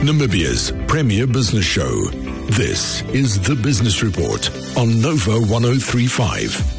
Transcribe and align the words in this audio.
Namibia's 0.00 0.72
premier 0.88 1.26
business 1.26 1.66
show. 1.66 2.06
This 2.52 3.02
is 3.10 3.38
the 3.38 3.54
Business 3.54 4.02
Report 4.02 4.48
on 4.74 4.98
Nova 5.02 5.38
1035. 5.38 6.78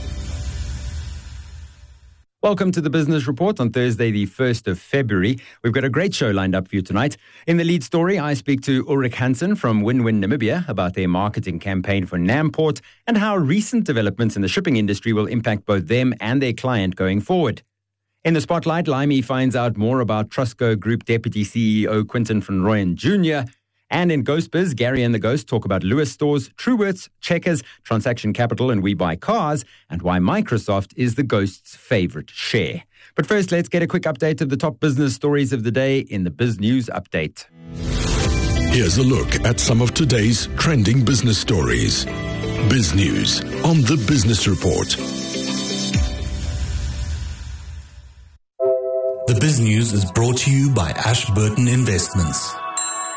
Welcome 2.42 2.72
to 2.72 2.82
the 2.82 2.90
Business 2.90 3.28
Report 3.28 3.60
on 3.60 3.70
Thursday, 3.70 4.10
the 4.10 4.26
1st 4.26 4.66
of 4.66 4.80
February. 4.80 5.38
We've 5.64 5.72
got 5.72 5.84
a 5.84 5.90
great 5.90 6.16
show 6.16 6.32
lined 6.32 6.56
up 6.56 6.68
for 6.68 6.76
you 6.76 6.82
tonight. 6.82 7.16
In 7.46 7.58
the 7.58 7.64
lead 7.64 7.84
story, 7.84 8.18
I 8.18 8.34
speak 8.34 8.62
to 8.64 8.84
Ulrich 8.90 9.14
Hansen 9.14 9.56
from 9.56 9.84
Win 9.84 10.04
Win 10.04 10.20
Namibia 10.20 10.68
about 10.68 10.96
their 10.96 11.08
marketing 11.08 11.60
campaign 11.60 12.08
for 12.08 12.18
Namport 12.18 12.82
and 13.06 13.20
how 13.20 13.38
recent 13.38 13.84
developments 13.84 14.36
in 14.36 14.42
the 14.42 14.48
shipping 14.48 14.78
industry 14.78 15.14
will 15.14 15.28
impact 15.28 15.68
both 15.68 15.88
them 15.88 16.16
and 16.20 16.42
their 16.42 16.54
client 16.54 16.96
going 16.96 17.22
forward. 17.22 17.62
In 18.24 18.36
the 18.36 18.42
spotlight, 18.42 18.86
Laimi 18.86 19.26
finds 19.26 19.56
out 19.56 19.78
more 19.78 20.00
about 20.00 20.30
Trustco 20.30 20.80
Group 20.80 21.06
Deputy 21.06 21.44
CEO 21.44 22.08
Quinton 22.08 22.40
van 22.40 22.62
Rooyen 22.62 22.94
Jr. 22.94 23.50
And 23.90 24.12
in 24.12 24.22
Ghost 24.22 24.52
Biz, 24.52 24.76
Gary 24.76 25.02
and 25.02 25.12
the 25.12 25.18
Ghost 25.18 25.48
talk 25.48 25.66
about 25.66 25.84
Lewis 25.84 26.12
Stores, 26.12 26.50
Truworths, 26.50 27.10
Checkers, 27.20 27.64
Transaction 27.84 28.32
Capital, 28.32 28.70
and 28.70 28.84
WeBuyCars, 28.84 29.66
and 29.90 30.04
why 30.04 30.20
Microsoft 30.20 30.94
is 30.96 31.16
the 31.16 31.24
Ghost's 31.24 31.76
favorite 31.76 32.30
share. 32.30 32.84
But 33.16 33.26
first, 33.26 33.52
let's 33.52 33.70
get 33.70 33.82
a 33.82 33.88
quick 33.88 34.04
update 34.04 34.40
of 34.40 34.50
the 34.50 34.58
top 34.58 34.80
business 34.80 35.16
stories 35.16 35.52
of 35.52 35.64
the 35.64 35.72
day 35.72 35.98
in 35.98 36.24
the 36.24 36.30
Biz 36.30 36.60
News 36.60 36.92
Update. 36.94 37.48
Here's 38.72 39.00
a 39.00 39.04
look 39.04 39.34
at 39.44 39.60
some 39.60 39.82
of 39.82 39.96
today's 39.96 40.46
trending 40.58 41.04
business 41.04 41.40
stories. 41.40 42.06
Biz 42.70 42.94
News 42.94 43.42
on 43.66 43.82
the 43.82 44.02
Business 44.08 44.48
Report. 44.48 44.96
Biz 49.42 49.60
News 49.60 49.92
is 49.92 50.06
brought 50.12 50.38
to 50.38 50.52
you 50.52 50.70
by 50.70 50.92
Ashburton 50.92 51.68
Investments 51.68 52.54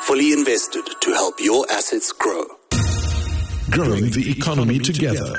fully 0.05 0.33
invested 0.33 0.85
to 1.01 1.13
help 1.13 1.41
your 1.41 1.65
assets 1.71 2.13
grow. 2.13 2.45
Growing 3.71 4.11
the 4.11 4.35
economy 4.37 4.79
together. 4.79 5.35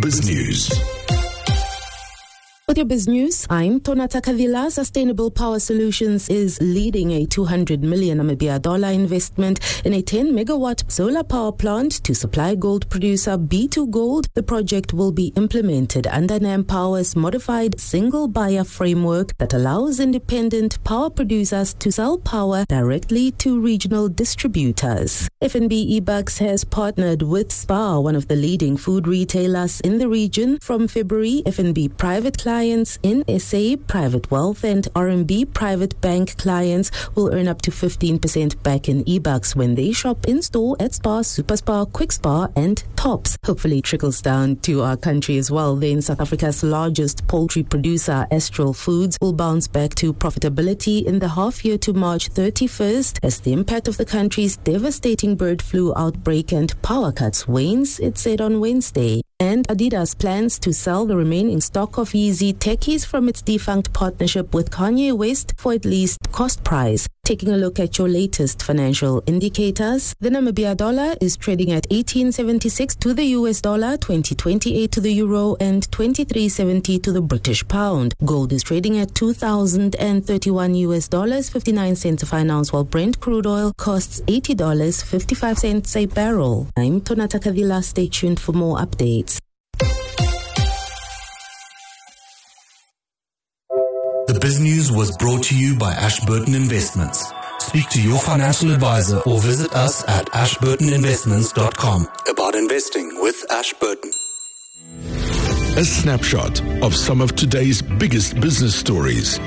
Biz 0.00 0.28
News. 0.28 1.21
With 2.72 2.78
your 2.78 2.86
biz 2.86 3.06
news, 3.06 3.46
I'm 3.50 3.80
Tonata 3.80 4.22
Kavila. 4.22 4.72
Sustainable 4.72 5.30
Power 5.30 5.58
Solutions 5.58 6.30
is 6.30 6.58
leading 6.62 7.10
a 7.10 7.26
200 7.26 7.82
million 7.82 8.16
Namibia 8.16 8.62
dollar 8.62 8.88
investment 8.88 9.60
in 9.84 9.92
a 9.92 10.00
10 10.00 10.32
megawatt 10.32 10.90
solar 10.90 11.22
power 11.22 11.52
plant 11.52 12.02
to 12.02 12.14
supply 12.14 12.54
gold 12.54 12.88
producer 12.88 13.36
B2Gold. 13.36 14.24
The 14.32 14.42
project 14.42 14.94
will 14.94 15.12
be 15.12 15.34
implemented 15.36 16.06
under 16.06 16.38
NamPower's 16.38 17.14
modified 17.14 17.78
single 17.78 18.26
buyer 18.26 18.64
framework 18.64 19.36
that 19.36 19.52
allows 19.52 20.00
independent 20.00 20.82
power 20.82 21.10
producers 21.10 21.74
to 21.74 21.92
sell 21.92 22.16
power 22.16 22.64
directly 22.70 23.32
to 23.32 23.60
regional 23.60 24.08
distributors. 24.08 25.28
FNB 25.42 26.00
eBucks 26.00 26.38
has 26.38 26.64
partnered 26.64 27.20
with 27.20 27.52
Spar, 27.52 28.00
one 28.00 28.16
of 28.16 28.28
the 28.28 28.36
leading 28.36 28.78
food 28.78 29.06
retailers 29.06 29.80
in 29.82 29.98
the 29.98 30.08
region. 30.08 30.58
From 30.62 30.88
February, 30.88 31.42
FNB 31.44 31.98
private 31.98 32.38
clients 32.38 32.61
clients 32.62 32.96
in 33.02 33.24
SA 33.40 33.74
Private 33.88 34.30
Wealth 34.30 34.62
and 34.62 34.84
RMB 34.94 35.52
Private 35.52 36.00
Bank 36.00 36.36
clients 36.38 36.92
will 37.16 37.34
earn 37.34 37.48
up 37.48 37.60
to 37.62 37.72
15% 37.72 38.62
back 38.62 38.88
in 38.88 39.02
eBucks 39.02 39.56
when 39.56 39.74
they 39.74 39.90
shop 39.90 40.28
in 40.28 40.40
store 40.42 40.76
at 40.78 40.94
Spar, 40.94 41.24
Super 41.24 41.56
Spa, 41.56 41.86
KwikSpar, 41.86 42.52
and 42.54 42.84
Tops. 42.94 43.36
Hopefully, 43.44 43.82
trickles 43.82 44.22
down 44.22 44.54
to 44.58 44.82
our 44.82 44.96
country 44.96 45.38
as 45.38 45.50
well. 45.50 45.74
Then, 45.74 46.00
South 46.02 46.20
Africa's 46.20 46.62
largest 46.62 47.26
poultry 47.26 47.64
producer, 47.64 48.28
Astral 48.30 48.74
Foods, 48.74 49.18
will 49.20 49.32
bounce 49.32 49.66
back 49.66 49.96
to 49.96 50.14
profitability 50.14 51.04
in 51.04 51.18
the 51.18 51.30
half 51.30 51.64
year 51.64 51.78
to 51.78 51.92
March 51.92 52.30
31st 52.30 53.18
as 53.24 53.40
the 53.40 53.52
impact 53.52 53.88
of 53.88 53.96
the 53.96 54.04
country's 54.04 54.56
devastating 54.58 55.34
bird 55.34 55.60
flu 55.60 55.92
outbreak 55.96 56.52
and 56.52 56.80
power 56.82 57.10
cuts 57.10 57.48
wanes, 57.48 57.98
it 57.98 58.16
said 58.18 58.40
on 58.40 58.60
Wednesday. 58.60 59.20
And 59.42 59.66
Adidas 59.66 60.16
plans 60.16 60.56
to 60.60 60.72
sell 60.72 61.04
the 61.04 61.16
remaining 61.16 61.60
stock 61.60 61.98
of 61.98 62.10
Yeezy 62.10 62.54
techies 62.54 63.04
from 63.04 63.28
its 63.28 63.42
defunct 63.42 63.92
partnership 63.92 64.54
with 64.54 64.70
Kanye 64.70 65.12
West 65.12 65.54
for 65.56 65.72
at 65.72 65.84
least 65.84 66.20
cost 66.30 66.62
price. 66.62 67.08
Taking 67.24 67.50
a 67.50 67.56
look 67.56 67.78
at 67.78 67.98
your 67.98 68.08
latest 68.08 68.64
financial 68.64 69.22
indicators, 69.26 70.12
the 70.18 70.28
Namibia 70.28 70.76
dollar 70.76 71.14
is 71.20 71.36
trading 71.36 71.70
at 71.70 71.86
1876 71.88 72.96
to 72.96 73.14
the 73.14 73.24
US 73.38 73.60
dollar, 73.60 73.96
2028 73.96 74.90
to 74.90 75.00
the 75.00 75.12
euro, 75.12 75.56
and 75.60 75.84
2370 75.92 76.98
to 76.98 77.12
the 77.12 77.20
British 77.20 77.66
pound. 77.68 78.12
Gold 78.24 78.52
is 78.52 78.64
trading 78.64 78.98
at 78.98 79.14
2031 79.14 80.74
US 80.74 81.06
dollars, 81.06 81.48
59 81.48 81.94
cents 81.94 82.24
a 82.24 82.26
fine 82.26 82.50
ounce, 82.50 82.72
while 82.72 82.82
Brent 82.82 83.20
crude 83.20 83.46
oil 83.46 83.72
costs 83.76 84.20
$80, 84.22 85.04
55 85.04 85.58
cents 85.58 85.94
a 85.94 86.06
barrel. 86.06 86.66
I'm 86.76 87.00
Tonata 87.00 87.38
Kavila. 87.38 87.84
Stay 87.84 88.08
tuned 88.08 88.40
for 88.40 88.52
more 88.52 88.78
updates. 88.78 89.38
Biz 94.42 94.58
News 94.58 94.90
was 94.90 95.16
brought 95.18 95.44
to 95.44 95.56
you 95.56 95.76
by 95.76 95.92
Ashburton 95.92 96.56
Investments. 96.56 97.32
Speak 97.60 97.88
to 97.90 98.02
your 98.02 98.18
financial 98.18 98.72
advisor 98.72 99.20
or 99.20 99.40
visit 99.40 99.72
us 99.72 100.02
at 100.08 100.26
ashburtoninvestments.com 100.32 102.08
about 102.28 102.56
investing 102.56 103.20
with 103.20 103.36
Ashburton. 103.52 104.10
A 105.78 105.84
snapshot 105.84 106.60
of 106.82 106.92
some 106.92 107.20
of 107.20 107.36
today's 107.36 107.82
biggest 107.82 108.40
business 108.40 108.74
stories. 108.74 109.38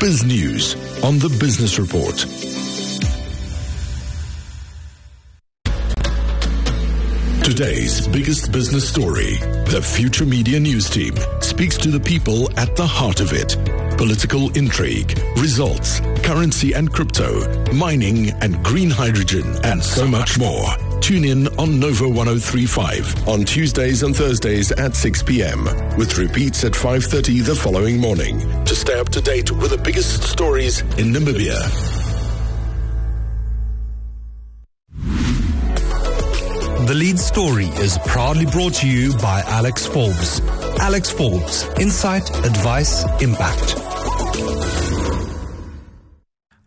Biz 0.00 0.24
News 0.24 0.74
on 1.04 1.18
the 1.18 1.28
Business 1.38 1.78
Report. 1.78 2.16
Today's 7.44 8.08
biggest 8.08 8.50
business 8.52 8.88
story. 8.88 9.34
The 9.66 9.82
Future 9.82 10.24
Media 10.24 10.58
News 10.58 10.88
team 10.88 11.14
speaks 11.40 11.76
to 11.76 11.90
the 11.90 12.00
people 12.00 12.50
at 12.58 12.74
the 12.74 12.86
heart 12.86 13.20
of 13.20 13.34
it. 13.34 13.83
Political 13.96 14.56
intrigue, 14.56 15.18
results, 15.36 16.00
currency 16.22 16.72
and 16.72 16.92
crypto, 16.92 17.72
mining 17.72 18.30
and 18.42 18.62
green 18.64 18.90
hydrogen, 18.90 19.44
and 19.62 19.82
so 19.82 20.06
much 20.06 20.38
more. 20.38 20.66
Tune 21.00 21.24
in 21.24 21.48
on 21.58 21.78
Nova 21.78 22.08
1035 22.08 23.28
on 23.28 23.44
Tuesdays 23.44 24.02
and 24.02 24.14
Thursdays 24.16 24.72
at 24.72 24.96
6 24.96 25.22
p.m. 25.22 25.64
with 25.96 26.18
repeats 26.18 26.64
at 26.64 26.72
5:30 26.72 27.44
the 27.44 27.54
following 27.54 27.98
morning 27.98 28.40
to 28.64 28.74
stay 28.74 28.98
up 28.98 29.10
to 29.10 29.20
date 29.20 29.50
with 29.50 29.70
the 29.70 29.78
biggest 29.78 30.22
stories 30.22 30.80
in 30.98 31.12
Namibia. 31.12 31.60
The 36.86 36.94
lead 36.94 37.18
story 37.18 37.66
is 37.80 37.96
proudly 38.06 38.44
brought 38.46 38.74
to 38.74 38.88
you 38.88 39.16
by 39.18 39.42
Alex 39.46 39.86
Forbes. 39.86 40.42
Alex 40.80 41.10
Forbes, 41.10 41.66
insight, 41.78 42.28
advice, 42.44 43.04
impact. 43.20 43.76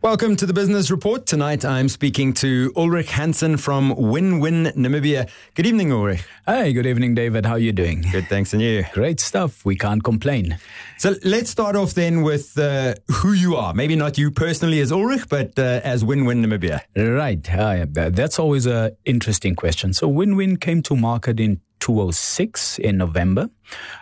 Welcome 0.01 0.35
to 0.37 0.45
the 0.45 0.53
Business 0.53 0.89
Report. 0.89 1.25
Tonight 1.25 1.65
I'm 1.65 1.89
speaking 1.89 2.31
to 2.35 2.71
Ulrich 2.77 3.11
Hansen 3.11 3.57
from 3.57 3.93
Win 3.95 4.39
Win 4.39 4.65
Namibia. 4.75 5.29
Good 5.55 5.65
evening, 5.65 5.91
Ulrich. 5.91 6.23
Hey, 6.45 6.71
good 6.71 6.85
evening, 6.85 7.13
David. 7.13 7.45
How 7.45 7.53
are 7.53 7.59
you 7.59 7.73
doing? 7.73 8.05
Good, 8.11 8.27
thanks, 8.27 8.53
and 8.53 8.61
you? 8.61 8.85
Great 8.93 9.19
stuff. 9.19 9.65
We 9.65 9.75
can't 9.75 10.03
complain. 10.03 10.59
So 10.97 11.15
let's 11.25 11.49
start 11.49 11.75
off 11.75 11.93
then 11.93 12.21
with 12.21 12.57
uh, 12.57 12.93
who 13.11 13.33
you 13.33 13.55
are. 13.55 13.73
Maybe 13.73 13.95
not 13.95 14.17
you 14.17 14.31
personally 14.31 14.79
as 14.79 14.91
Ulrich, 14.91 15.27
but 15.29 15.59
uh, 15.59 15.81
as 15.83 16.05
Win 16.05 16.25
Win 16.25 16.41
Namibia. 16.41 16.81
Right. 16.95 17.53
Uh, 17.53 17.85
that's 18.11 18.39
always 18.39 18.65
an 18.65 18.95
interesting 19.03 19.55
question. 19.55 19.93
So 19.93 20.07
Win 20.07 20.35
Win 20.35 20.57
came 20.57 20.81
to 20.83 20.95
market 20.95 21.39
in 21.39 21.59
2006 21.87 22.79
in 22.79 22.97
November. 22.97 23.49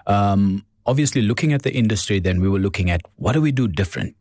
Um, 0.07 0.66
obviously 0.85 1.22
looking 1.22 1.53
at 1.53 1.62
the 1.63 1.73
industry, 1.73 2.19
then 2.19 2.41
we 2.41 2.50
were 2.50 2.59
looking 2.59 2.90
at 2.90 3.01
what 3.18 3.34
do 3.34 3.41
we 3.41 3.51
do 3.51 3.68
different? 3.68 4.16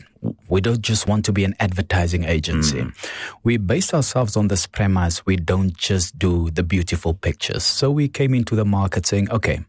We 0.48 0.60
don't 0.60 0.80
just 0.80 1.06
want 1.06 1.25
to 1.26 1.32
be 1.32 1.44
an 1.44 1.54
advertising 1.60 2.24
agency. 2.24 2.78
Mm. 2.78 3.10
We 3.42 3.59
based 3.59 3.92
ourselves 3.92 4.36
on 4.36 4.48
this 4.48 4.66
premise. 4.66 5.27
We 5.27 5.36
don't 5.36 5.77
just 5.77 6.18
do 6.18 6.50
the 6.50 6.62
beautiful 6.62 7.12
pictures. 7.12 7.65
So 7.65 7.91
we 7.91 8.09
came 8.09 8.34
into 8.34 8.54
the 8.56 8.65
market 8.65 9.06
saying, 9.06 9.30
okay, 9.30 9.65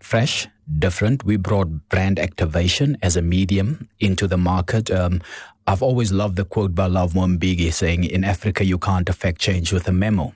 fresh, 0.00 0.48
different. 0.78 1.24
We 1.24 1.36
brought 1.36 1.88
brand 1.88 2.18
activation 2.18 2.96
as 3.02 3.16
a 3.16 3.22
medium 3.22 3.88
into 4.00 4.26
the 4.26 4.38
market. 4.38 4.90
Um, 4.90 5.20
I've 5.66 5.82
always 5.82 6.12
loved 6.12 6.36
the 6.36 6.44
quote 6.44 6.74
by 6.74 6.86
Love 6.86 7.14
Mbigi 7.14 7.72
saying, 7.72 8.04
in 8.04 8.22
Africa, 8.22 8.64
you 8.64 8.78
can't 8.78 9.08
affect 9.08 9.40
change 9.40 9.72
with 9.72 9.88
a 9.88 9.92
memo. 9.92 10.32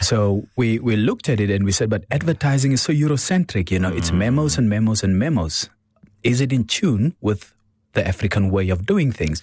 So 0.00 0.46
we, 0.56 0.78
we 0.78 0.96
looked 0.96 1.28
at 1.28 1.40
it 1.40 1.50
and 1.50 1.64
we 1.64 1.72
said, 1.72 1.88
but 1.88 2.04
advertising 2.10 2.72
is 2.72 2.82
so 2.82 2.92
Eurocentric, 2.92 3.70
you 3.70 3.78
know, 3.78 3.90
mm. 3.90 3.96
it's 3.96 4.12
memos 4.12 4.58
and 4.58 4.68
memos 4.68 5.02
and 5.02 5.18
memos. 5.18 5.70
Is 6.22 6.40
it 6.40 6.52
in 6.52 6.64
tune 6.64 7.16
with 7.20 7.54
the 7.94 8.06
African 8.06 8.50
way 8.50 8.68
of 8.68 8.84
doing 8.84 9.12
things? 9.12 9.42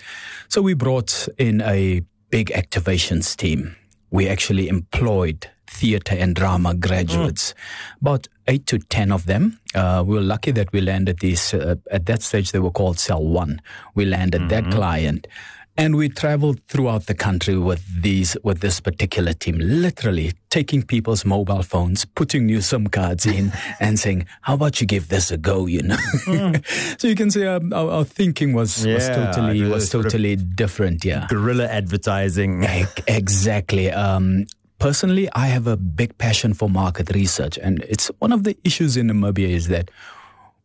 So 0.50 0.62
we 0.62 0.75
brought 0.75 1.27
in 1.38 1.62
a 1.62 2.03
big 2.30 2.50
activations 2.51 3.35
team. 3.35 3.75
We 4.12 4.27
actually 4.27 4.68
employed 4.68 5.50
theater 5.73 6.15
and 6.17 6.35
drama 6.35 6.75
graduates, 6.75 7.53
mm. 7.53 8.01
about 8.01 8.27
eight 8.47 8.65
to 8.67 8.79
ten 8.79 9.11
of 9.11 9.25
them. 9.25 9.59
Uh, 9.73 10.03
we 10.05 10.15
were 10.15 10.21
lucky 10.21 10.51
that 10.51 10.71
we 10.71 10.81
landed 10.81 11.19
these. 11.19 11.53
Uh, 11.53 11.75
at 11.91 12.05
that 12.05 12.21
stage, 12.21 12.51
they 12.51 12.59
were 12.59 12.71
called 12.71 12.99
Cell 12.99 13.23
One. 13.23 13.61
We 13.95 14.05
landed 14.05 14.41
mm-hmm. 14.41 14.69
that 14.69 14.71
client, 14.71 15.27
And 15.75 15.95
we 15.95 16.07
traveled 16.07 16.61
throughout 16.67 17.07
the 17.07 17.15
country 17.15 17.57
with 17.57 17.83
these, 18.03 18.37
with 18.43 18.59
this 18.59 18.79
particular 18.79 19.33
team, 19.33 19.57
literally 19.57 20.33
taking 20.51 20.83
people's 20.83 21.25
mobile 21.25 21.63
phones, 21.63 22.05
putting 22.05 22.45
new 22.45 22.61
SIM 22.61 22.87
cards 22.87 23.25
in 23.25 23.51
and 23.79 23.97
saying, 23.97 24.27
how 24.41 24.53
about 24.53 24.79
you 24.79 24.85
give 24.85 25.07
this 25.07 25.31
a 25.31 25.37
go, 25.37 25.65
you 25.65 25.81
know? 25.81 25.95
Mm. 26.25 26.99
so 27.01 27.07
you 27.07 27.15
can 27.15 27.31
say 27.31 27.47
our, 27.47 27.59
our, 27.73 27.89
our 27.89 28.03
thinking 28.03 28.53
was, 28.53 28.85
yeah, 28.85 28.93
was 28.93 29.07
totally, 29.09 29.63
was 29.63 29.89
totally 29.89 30.35
different. 30.35 31.03
Yeah. 31.03 31.25
Guerrilla 31.27 31.65
advertising. 31.65 32.63
exactly. 33.07 33.89
Um, 33.89 34.45
personally, 34.83 35.30
I 35.31 35.47
have 35.47 35.65
a 35.65 35.77
big 35.77 36.18
passion 36.18 36.53
for 36.53 36.69
market 36.69 37.15
research. 37.15 37.57
And 37.57 37.81
it's 37.88 38.07
one 38.19 38.33
of 38.33 38.44
the 38.44 38.57
issues 38.65 38.97
in 38.97 39.07
Namibia 39.07 39.47
is 39.47 39.69
that 39.69 39.89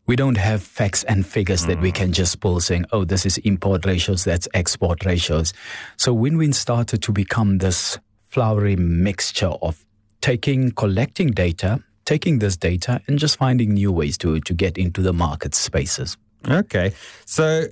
we 0.07 0.17
don't 0.17 0.37
have 0.37 0.61
facts 0.61 1.05
and 1.05 1.25
figures 1.25 1.67
that 1.67 1.81
we 1.81 1.91
hmm. 1.91 1.95
can 1.95 2.13
just 2.13 2.41
pull 2.41 2.59
saying, 2.59 2.85
oh, 2.91 3.05
this 3.05 3.25
is 3.25 3.39
import 3.39 3.87
ratios, 3.87 4.25
that's 4.25 4.49
export 4.55 5.05
ratios. 5.05 5.53
So 5.99 6.17
WinWin 6.17 6.53
started 6.53 7.01
to 7.03 7.13
become 7.13 7.59
this 7.59 7.97
flowery 8.25 8.75
mixture 8.75 9.55
of 9.63 9.85
taking, 10.21 10.73
collecting 10.73 11.29
data, 11.29 11.85
taking 12.05 12.41
this 12.41 12.57
data 12.57 13.01
and 13.07 13.21
just 13.21 13.37
finding 13.37 13.75
new 13.75 13.93
ways 13.93 14.19
to, 14.19 14.41
to 14.41 14.53
get 14.53 14.77
into 14.77 15.01
the 15.01 15.13
market 15.13 15.55
spaces. 15.55 16.17
Okay. 16.49 16.93
So 17.25 17.67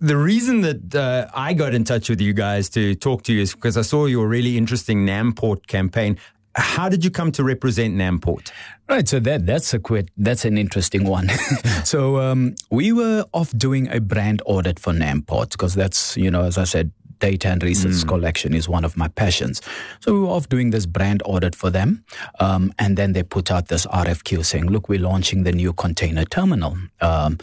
the 0.00 0.16
reason 0.16 0.60
that 0.60 0.94
uh, 0.94 1.28
I 1.34 1.54
got 1.54 1.74
in 1.74 1.84
touch 1.84 2.08
with 2.08 2.20
you 2.20 2.32
guys 2.32 2.68
to 2.70 2.94
talk 2.94 3.22
to 3.24 3.32
you 3.32 3.42
is 3.42 3.54
because 3.54 3.76
I 3.76 3.82
saw 3.82 4.06
your 4.06 4.28
really 4.28 4.58
interesting 4.58 5.06
Namport 5.06 5.66
campaign. 5.66 6.18
How 6.54 6.88
did 6.88 7.04
you 7.04 7.10
come 7.10 7.32
to 7.32 7.44
represent 7.44 7.94
Namport? 7.94 8.50
Right, 8.88 9.06
so 9.08 9.20
that 9.20 9.46
that's 9.46 9.74
a 9.74 9.78
quite 9.78 10.10
that's 10.16 10.44
an 10.44 10.56
interesting 10.56 11.04
one. 11.04 11.28
so 11.84 12.18
um, 12.18 12.54
we 12.70 12.92
were 12.92 13.24
off 13.32 13.50
doing 13.56 13.88
a 13.90 14.00
brand 14.00 14.42
audit 14.46 14.78
for 14.78 14.92
Namport 14.92 15.50
because 15.50 15.74
that's 15.74 16.16
you 16.16 16.30
know 16.30 16.44
as 16.44 16.56
I 16.56 16.64
said, 16.64 16.92
data 17.18 17.48
and 17.48 17.62
research 17.62 17.92
mm. 17.92 18.08
collection 18.08 18.54
is 18.54 18.68
one 18.68 18.84
of 18.84 18.96
my 18.96 19.08
passions. 19.08 19.60
So 20.00 20.12
we 20.14 20.20
were 20.20 20.28
off 20.28 20.48
doing 20.48 20.70
this 20.70 20.86
brand 20.86 21.22
audit 21.24 21.54
for 21.54 21.70
them, 21.70 22.04
um, 22.40 22.72
and 22.78 22.96
then 22.96 23.12
they 23.12 23.22
put 23.22 23.50
out 23.50 23.68
this 23.68 23.86
RFQ 23.86 24.44
saying, 24.44 24.66
"Look, 24.66 24.88
we're 24.88 25.00
launching 25.00 25.44
the 25.44 25.52
new 25.52 25.72
container 25.72 26.24
terminal." 26.24 26.76
Um, 27.00 27.38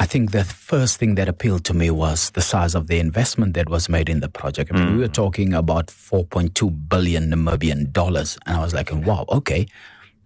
I 0.00 0.06
think 0.06 0.30
the 0.30 0.44
first 0.44 0.96
thing 0.96 1.16
that 1.16 1.28
appealed 1.28 1.66
to 1.66 1.74
me 1.74 1.90
was 1.90 2.30
the 2.30 2.40
size 2.40 2.74
of 2.74 2.86
the 2.86 2.98
investment 2.98 3.52
that 3.52 3.68
was 3.68 3.90
made 3.90 4.08
in 4.08 4.20
the 4.20 4.30
project. 4.30 4.72
I 4.72 4.78
mean, 4.78 4.88
mm. 4.88 4.94
we 4.94 5.00
were 5.02 5.08
talking 5.08 5.52
about 5.52 5.88
4.2 5.88 6.88
billion 6.88 7.30
Namibian 7.30 7.92
dollars. 7.92 8.38
And 8.46 8.56
I 8.56 8.64
was 8.64 8.72
like, 8.72 8.90
wow, 8.90 9.26
okay, 9.28 9.66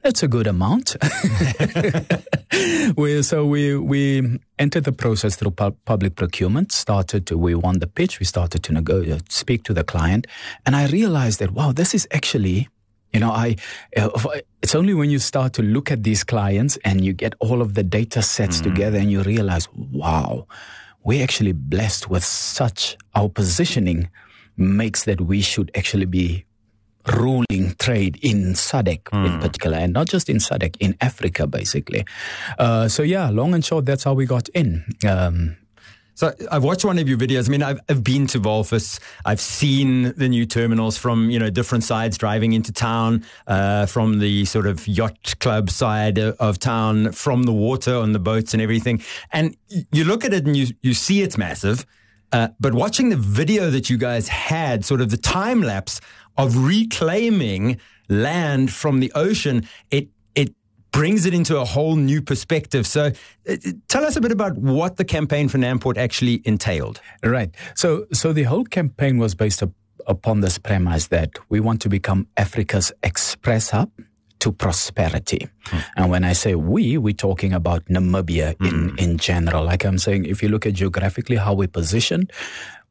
that's 0.03 0.23
a 0.23 0.29
good 0.29 0.47
amount. 0.47 0.94
we, 2.97 3.21
so 3.25 3.44
we, 3.44 3.76
we 3.76 4.38
entered 4.61 4.85
the 4.85 4.93
process 4.93 5.35
through 5.35 5.50
pu- 5.50 5.76
public 5.87 6.15
procurement, 6.15 6.71
started 6.71 7.26
to, 7.26 7.37
we 7.37 7.56
won 7.56 7.81
the 7.81 7.88
pitch, 7.88 8.21
we 8.21 8.26
started 8.26 8.62
to 8.62 8.73
negotiate, 8.73 9.23
uh, 9.23 9.25
speak 9.29 9.65
to 9.65 9.75
the 9.75 9.82
client. 9.82 10.29
And 10.65 10.76
I 10.76 10.87
realized 10.87 11.41
that, 11.41 11.50
wow, 11.50 11.73
this 11.73 11.94
is 11.94 12.06
actually 12.12 12.69
you 13.14 13.20
know, 13.20 13.31
I, 13.31 13.56
it's 14.61 14.75
only 14.75 14.93
when 14.93 15.08
you 15.08 15.20
start 15.20 15.52
to 15.55 15.62
look 15.62 15.90
at 15.93 16.02
these 16.02 16.25
clients 16.25 16.76
and 16.84 17.05
you 17.05 17.12
get 17.12 17.34
all 17.38 17.62
of 17.62 17.75
the 17.75 17.84
data 17.84 18.22
sets 18.22 18.61
mm. 18.61 18.64
together 18.64 18.99
and 18.99 19.11
you 19.11 19.22
realize, 19.22 19.69
wow, 19.72 20.46
we're 21.05 21.22
actually 21.22 21.52
blessed 21.52 22.11
with 22.11 22.25
such, 22.25 22.96
our 23.14 23.28
positioning 23.28 24.11
makes 24.56 25.05
that 25.05 25.20
we 25.20 25.40
should 25.40 25.70
actually 25.76 26.06
be 26.06 26.44
ruling 27.16 27.75
trade 27.78 28.19
in 28.22 28.55
SADC 28.55 29.05
mm. 29.05 29.26
in 29.26 29.40
particular, 29.40 29.78
and 29.78 29.93
not 29.93 30.08
just 30.08 30.28
in 30.28 30.38
SADC, 30.38 30.76
in 30.81 30.96
Africa, 31.00 31.46
basically. 31.46 32.05
Uh, 32.58 32.88
so 32.88 33.02
yeah, 33.02 33.31
long 33.31 33.55
and 33.55 33.64
short, 33.64 33.84
that's 33.84 34.02
how 34.05 34.14
we 34.14 34.26
got 34.26 34.49
in. 34.50 34.84
Um, 35.06 35.56
so 36.14 36.32
I've 36.50 36.62
watched 36.62 36.84
one 36.84 36.99
of 36.99 37.08
your 37.08 37.19
videos. 37.19 37.49
I 37.49 37.50
mean, 37.50 37.62
I've, 37.62 37.81
I've 37.88 38.05
been 38.05 38.26
to 38.28 38.40
Walvis. 38.40 39.00
I've 39.25 39.40
seen 39.40 40.14
the 40.16 40.28
new 40.28 40.46
terminals 40.46 40.96
from, 40.96 41.31
you 41.31 41.38
know, 41.38 41.50
different 41.50 41.84
sides 41.84 42.16
driving 42.16 42.52
into 42.52 42.72
town, 42.72 43.25
uh, 43.46 43.87
from 43.87 44.20
the 44.20 44.44
sort 44.44 44.66
of 44.66 44.87
yacht 44.87 45.38
club 45.40 45.70
side 45.70 46.19
of 46.19 46.58
town, 46.58 47.12
from 47.12 47.43
the 47.43 47.52
water 47.52 47.96
on 47.96 48.12
the 48.12 48.19
boats 48.19 48.55
and 48.55 48.62
everything. 48.62 49.02
And 49.32 49.56
you 49.93 50.05
look 50.05 50.25
at 50.25 50.32
it 50.32 50.46
and 50.46 50.56
you, 50.56 50.69
you 50.82 50.94
see 50.94 51.22
it's 51.22 51.37
massive. 51.37 51.84
Uh, 52.32 52.49
but 52.58 52.75
watching 52.75 53.11
the 53.11 53.16
video 53.16 53.70
that 53.70 53.90
you 53.90 53.96
guys 53.96 54.28
had, 54.28 54.84
sort 54.84 55.00
of 55.00 55.11
the 55.11 55.16
time 55.16 55.62
lapse 55.62 56.00
of 56.37 56.56
reclaiming 56.56 57.81
land 58.08 58.72
from 58.72 59.00
the 59.00 59.12
ocean, 59.14 59.66
it 59.90 60.08
brings 60.94 61.26
it 61.26 61.35
into 61.35 61.58
a 61.58 61.64
whole 61.64 61.96
new 61.96 62.23
perspective. 62.23 62.87
So, 62.87 63.11
uh, 63.49 63.56
tell 63.88 64.05
us 64.05 64.17
a 64.17 64.20
bit 64.20 64.31
about 64.31 64.56
what 64.56 64.96
the 64.96 65.05
campaign 65.05 65.49
for 65.49 65.58
Namport 65.58 65.99
actually 65.99 66.41
entailed. 66.44 67.00
Right. 67.23 67.50
So, 67.75 68.06
so 68.12 68.32
the 68.32 68.44
whole 68.44 68.64
campaign 68.64 69.19
was 69.19 69.35
based 69.35 69.62
up, 69.62 69.70
upon 70.06 70.41
this 70.41 70.56
premise 70.56 71.08
that 71.08 71.31
we 71.49 71.58
want 71.58 71.81
to 71.82 71.88
become 71.88 72.29
Africa's 72.37 72.93
express 73.02 73.70
hub 73.70 73.91
to 74.38 74.52
prosperity. 74.52 75.49
Mm. 75.67 75.85
And 75.96 76.11
when 76.11 76.25
I 76.25 76.32
say 76.32 76.55
we, 76.55 76.97
we're 76.97 77.14
talking 77.14 77.52
about 77.52 77.85
Namibia 77.87 78.55
mm. 78.56 78.69
in, 78.69 78.99
in 78.99 79.19
general. 79.19 79.64
Like 79.64 79.85
I'm 79.85 79.99
saying, 79.99 80.26
if 80.26 80.43
you 80.43 80.49
look 80.49 80.67
at 80.67 80.75
geographically 80.75 81.37
how 81.37 81.55
we 81.55 81.67
position, 81.67 82.29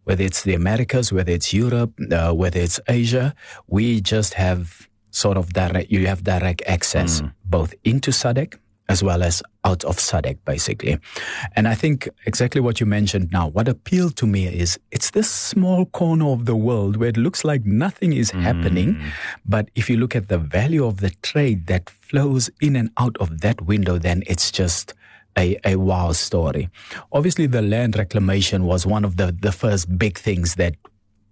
whether 0.04 0.24
it's 0.24 0.44
the 0.44 0.56
Americas, 0.56 1.14
whether 1.14 1.32
it's 1.32 1.54
Europe, 1.54 1.94
uh, 2.12 2.34
whether 2.34 2.60
it's 2.60 2.80
Asia, 2.88 3.34
we 3.68 4.02
just 4.02 4.34
have 4.34 4.90
sort 5.14 5.38
of 5.38 5.54
direct, 5.54 5.92
you 5.92 6.08
have 6.08 6.24
direct 6.24 6.62
access 6.66 7.22
mm. 7.22 7.32
both 7.46 7.74
into 7.84 8.12
SADC 8.12 8.56
as 8.90 9.02
well 9.02 9.24
as 9.24 9.42
out 9.64 9.84
of 9.86 9.98
SADC, 9.98 10.38
basically. 10.46 11.00
And 11.56 11.68
I 11.68 11.76
think 11.76 12.10
exactly 12.26 12.60
what 12.60 12.80
you 12.82 12.86
mentioned 12.86 13.32
now, 13.32 13.48
what 13.48 13.68
appealed 13.68 14.18
to 14.18 14.28
me 14.28 14.48
is 14.48 14.78
it's 14.92 15.12
this 15.12 15.30
small 15.32 15.86
corner 15.86 16.28
of 16.28 16.46
the 16.46 16.56
world 16.56 16.98
where 16.98 17.10
it 17.10 17.18
looks 17.18 17.46
like 17.46 17.66
nothing 17.66 18.12
is 18.12 18.32
mm. 18.32 18.42
happening. 18.42 19.00
But 19.46 19.70
if 19.76 19.90
you 19.90 19.98
look 19.98 20.16
at 20.16 20.28
the 20.28 20.38
value 20.38 20.86
of 20.86 21.00
the 21.00 21.12
trade 21.22 21.68
that 21.68 21.90
flows 21.90 22.50
in 22.60 22.76
and 22.76 22.90
out 22.98 23.16
of 23.20 23.40
that 23.42 23.62
window, 23.62 23.98
then 23.98 24.24
it's 24.28 24.52
just 24.52 24.94
a, 25.38 25.58
a 25.66 25.78
wow 25.78 26.12
story. 26.12 26.70
Obviously, 27.12 27.48
the 27.48 27.62
land 27.62 27.98
reclamation 27.98 28.66
was 28.66 28.86
one 28.86 29.06
of 29.06 29.18
the, 29.18 29.32
the 29.32 29.52
first 29.52 29.98
big 29.98 30.18
things 30.18 30.56
that 30.56 30.76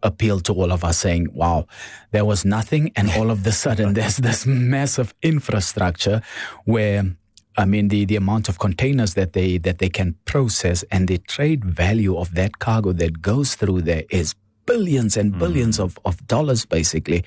appealed 0.03 0.45
to 0.45 0.53
all 0.53 0.71
of 0.71 0.83
us 0.83 0.97
saying, 0.97 1.27
wow, 1.33 1.65
there 2.11 2.25
was 2.25 2.45
nothing. 2.45 2.91
And 2.95 3.09
all 3.11 3.31
of 3.31 3.41
a 3.41 3.43
the 3.43 3.51
sudden 3.51 3.93
there's 3.95 4.17
this 4.17 4.45
massive 4.45 5.13
infrastructure 5.21 6.21
where 6.65 7.15
I 7.57 7.65
mean, 7.65 7.89
the, 7.89 8.05
the 8.05 8.15
amount 8.15 8.47
of 8.47 8.59
containers 8.59 9.13
that 9.15 9.33
they, 9.33 9.57
that 9.57 9.79
they 9.79 9.89
can 9.89 10.15
process 10.23 10.83
and 10.83 11.09
the 11.09 11.17
trade 11.17 11.65
value 11.65 12.17
of 12.17 12.33
that 12.35 12.59
cargo 12.59 12.93
that 12.93 13.21
goes 13.21 13.55
through 13.55 13.81
there 13.81 14.03
is 14.09 14.35
billions 14.65 15.17
and 15.17 15.37
billions 15.37 15.77
mm. 15.77 15.83
of, 15.83 15.99
of 16.05 16.25
dollars, 16.27 16.65
basically. 16.65 17.25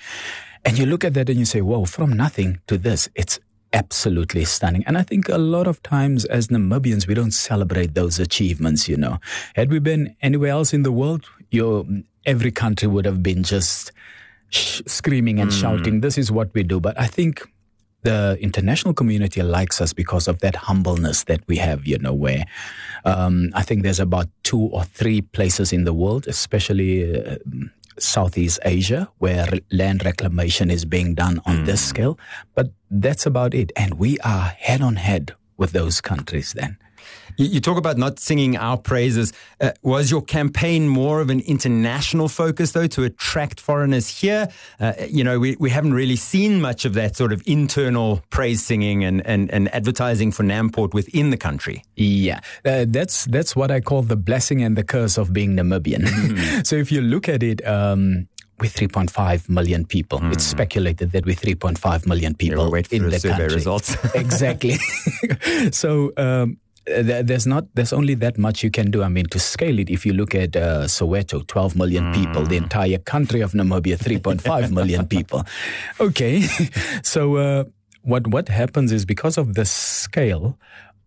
And 0.64 0.78
you 0.78 0.86
look 0.86 1.04
at 1.04 1.12
that 1.14 1.28
and 1.28 1.38
you 1.38 1.44
say, 1.44 1.60
whoa, 1.60 1.84
from 1.84 2.14
nothing 2.14 2.58
to 2.68 2.78
this, 2.78 3.08
it's 3.14 3.38
absolutely 3.74 4.44
stunning. 4.44 4.84
And 4.86 4.96
I 4.96 5.02
think 5.02 5.28
a 5.28 5.36
lot 5.36 5.66
of 5.66 5.82
times 5.82 6.24
as 6.24 6.48
Namibians, 6.48 7.06
we 7.06 7.14
don't 7.14 7.32
celebrate 7.32 7.94
those 7.94 8.18
achievements, 8.18 8.88
you 8.88 8.96
know. 8.96 9.18
Had 9.56 9.70
we 9.70 9.78
been 9.78 10.16
anywhere 10.22 10.50
else 10.50 10.72
in 10.72 10.84
the 10.84 10.92
world, 10.92 11.26
you're 11.50 11.84
every 12.26 12.50
country 12.50 12.88
would 12.88 13.04
have 13.04 13.22
been 13.22 13.42
just 13.42 13.92
sh- 14.50 14.82
screaming 14.86 15.40
and 15.40 15.50
mm. 15.50 15.60
shouting, 15.60 16.00
this 16.00 16.18
is 16.18 16.30
what 16.30 16.52
we 16.54 16.62
do. 16.62 16.80
But 16.80 16.98
I 16.98 17.06
think 17.06 17.46
the 18.02 18.38
international 18.40 18.94
community 18.94 19.42
likes 19.42 19.80
us 19.80 19.92
because 19.92 20.28
of 20.28 20.38
that 20.40 20.54
humbleness 20.56 21.24
that 21.24 21.40
we 21.48 21.56
have, 21.56 21.86
you 21.86 21.98
know, 21.98 22.12
where 22.12 22.44
um, 23.04 23.50
I 23.54 23.62
think 23.62 23.82
there's 23.82 24.00
about 24.00 24.28
two 24.42 24.60
or 24.60 24.84
three 24.84 25.22
places 25.22 25.72
in 25.72 25.84
the 25.84 25.92
world, 25.92 26.26
especially 26.28 27.18
uh, 27.18 27.36
Southeast 27.98 28.58
Asia, 28.64 29.08
where 29.18 29.48
land 29.70 30.04
reclamation 30.04 30.70
is 30.70 30.84
being 30.84 31.14
done 31.14 31.40
on 31.46 31.58
mm. 31.58 31.66
this 31.66 31.82
scale. 31.82 32.18
But 32.54 32.70
that's 32.90 33.26
about 33.26 33.54
it. 33.54 33.72
And 33.76 33.94
we 33.94 34.18
are 34.20 34.48
head 34.48 34.82
on 34.82 34.96
head 34.96 35.32
with 35.56 35.72
those 35.72 36.00
countries 36.00 36.52
then. 36.52 36.76
You, 37.36 37.46
you 37.46 37.60
talk 37.60 37.78
about 37.78 37.98
not 37.98 38.18
singing 38.18 38.56
our 38.56 38.76
praises. 38.76 39.32
Uh, 39.60 39.72
was 39.82 40.10
your 40.10 40.22
campaign 40.22 40.88
more 40.88 41.20
of 41.20 41.30
an 41.30 41.40
international 41.40 42.28
focus, 42.28 42.72
though, 42.72 42.86
to 42.88 43.04
attract 43.04 43.60
foreigners 43.60 44.08
here? 44.08 44.48
Uh, 44.80 44.92
you 45.08 45.24
know, 45.24 45.38
we, 45.38 45.56
we 45.58 45.70
haven't 45.70 45.94
really 45.94 46.16
seen 46.16 46.60
much 46.60 46.84
of 46.84 46.94
that 46.94 47.16
sort 47.16 47.32
of 47.32 47.42
internal 47.46 48.22
praise 48.30 48.64
singing 48.64 49.04
and, 49.04 49.26
and, 49.26 49.50
and 49.50 49.74
advertising 49.74 50.32
for 50.32 50.42
Namport 50.42 50.94
within 50.94 51.30
the 51.30 51.36
country. 51.36 51.84
Yeah, 51.96 52.40
uh, 52.64 52.86
that's 52.88 53.24
that's 53.26 53.56
what 53.56 53.70
I 53.70 53.80
call 53.80 54.02
the 54.02 54.16
blessing 54.16 54.62
and 54.62 54.76
the 54.76 54.84
curse 54.84 55.18
of 55.18 55.32
being 55.32 55.56
Namibian. 55.56 56.04
Mm. 56.24 56.66
so 56.66 56.76
if 56.76 56.90
you 56.90 57.00
look 57.00 57.28
at 57.28 57.42
it, 57.42 57.64
um, 57.66 58.28
with 58.60 58.74
3.5 58.74 59.48
million 59.48 59.84
people. 59.84 60.20
Mm. 60.20 60.32
It's 60.32 60.44
speculated 60.44 61.12
that 61.12 61.26
with 61.26 61.40
3.5 61.40 62.06
million 62.06 62.34
people 62.34 62.70
yeah, 62.70 62.82
in 62.90 63.10
the 63.10 63.20
country. 63.20 63.54
Results. 63.54 63.96
exactly. 64.14 64.76
so 65.72 66.12
um, 66.16 66.58
there's 66.86 67.46
not 67.46 67.64
there's 67.74 67.92
only 67.92 68.14
that 68.14 68.36
much 68.36 68.62
you 68.62 68.70
can 68.70 68.90
do 68.90 69.02
i 69.02 69.08
mean 69.08 69.24
to 69.26 69.38
scale 69.38 69.78
it 69.78 69.88
if 69.88 70.04
you 70.04 70.12
look 70.12 70.34
at 70.34 70.54
uh, 70.56 70.84
soweto 70.84 71.46
12 71.46 71.76
million 71.76 72.04
mm. 72.04 72.14
people 72.14 72.44
the 72.44 72.56
entire 72.56 72.98
country 72.98 73.40
of 73.40 73.52
namibia 73.52 73.96
3.5 73.96 74.70
million 74.70 75.06
people 75.14 75.42
okay 76.00 76.42
so 77.02 77.36
uh, 77.36 77.64
what 78.02 78.26
what 78.26 78.48
happens 78.48 78.92
is 78.92 79.04
because 79.04 79.38
of 79.38 79.54
the 79.54 79.64
scale 79.64 80.58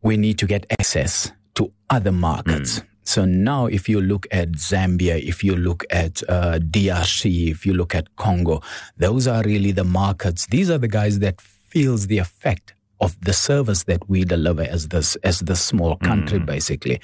we 0.01 0.17
need 0.17 0.37
to 0.37 0.47
get 0.47 0.65
access 0.71 1.31
to 1.53 1.71
other 1.89 2.11
markets 2.11 2.79
mm. 2.79 2.83
So 3.07 3.23
now, 3.23 3.67
if 3.67 3.87
you 3.87 4.01
look 4.01 4.27
at 4.31 4.51
Zambia, 4.57 5.17
if 5.17 5.41
you 5.41 5.55
look 5.55 5.85
at 5.89 6.21
uh, 6.27 6.59
DRC, 6.59 7.49
if 7.49 7.65
you 7.65 7.73
look 7.73 7.95
at 7.95 8.13
Congo, 8.17 8.61
those 8.97 9.27
are 9.27 9.41
really 9.43 9.71
the 9.71 9.85
markets. 9.85 10.45
These 10.47 10.69
are 10.69 10.77
the 10.77 10.89
guys 10.89 11.19
that 11.19 11.39
feels 11.39 12.07
the 12.07 12.17
effect 12.17 12.73
of 12.99 13.19
the 13.21 13.33
service 13.33 13.83
that 13.83 14.07
we 14.09 14.23
deliver 14.23 14.63
as 14.63 14.87
this 14.89 15.15
as 15.17 15.39
the 15.41 15.55
small 15.55 15.95
country, 15.97 16.39
mm. 16.39 16.45
basically. 16.45 16.99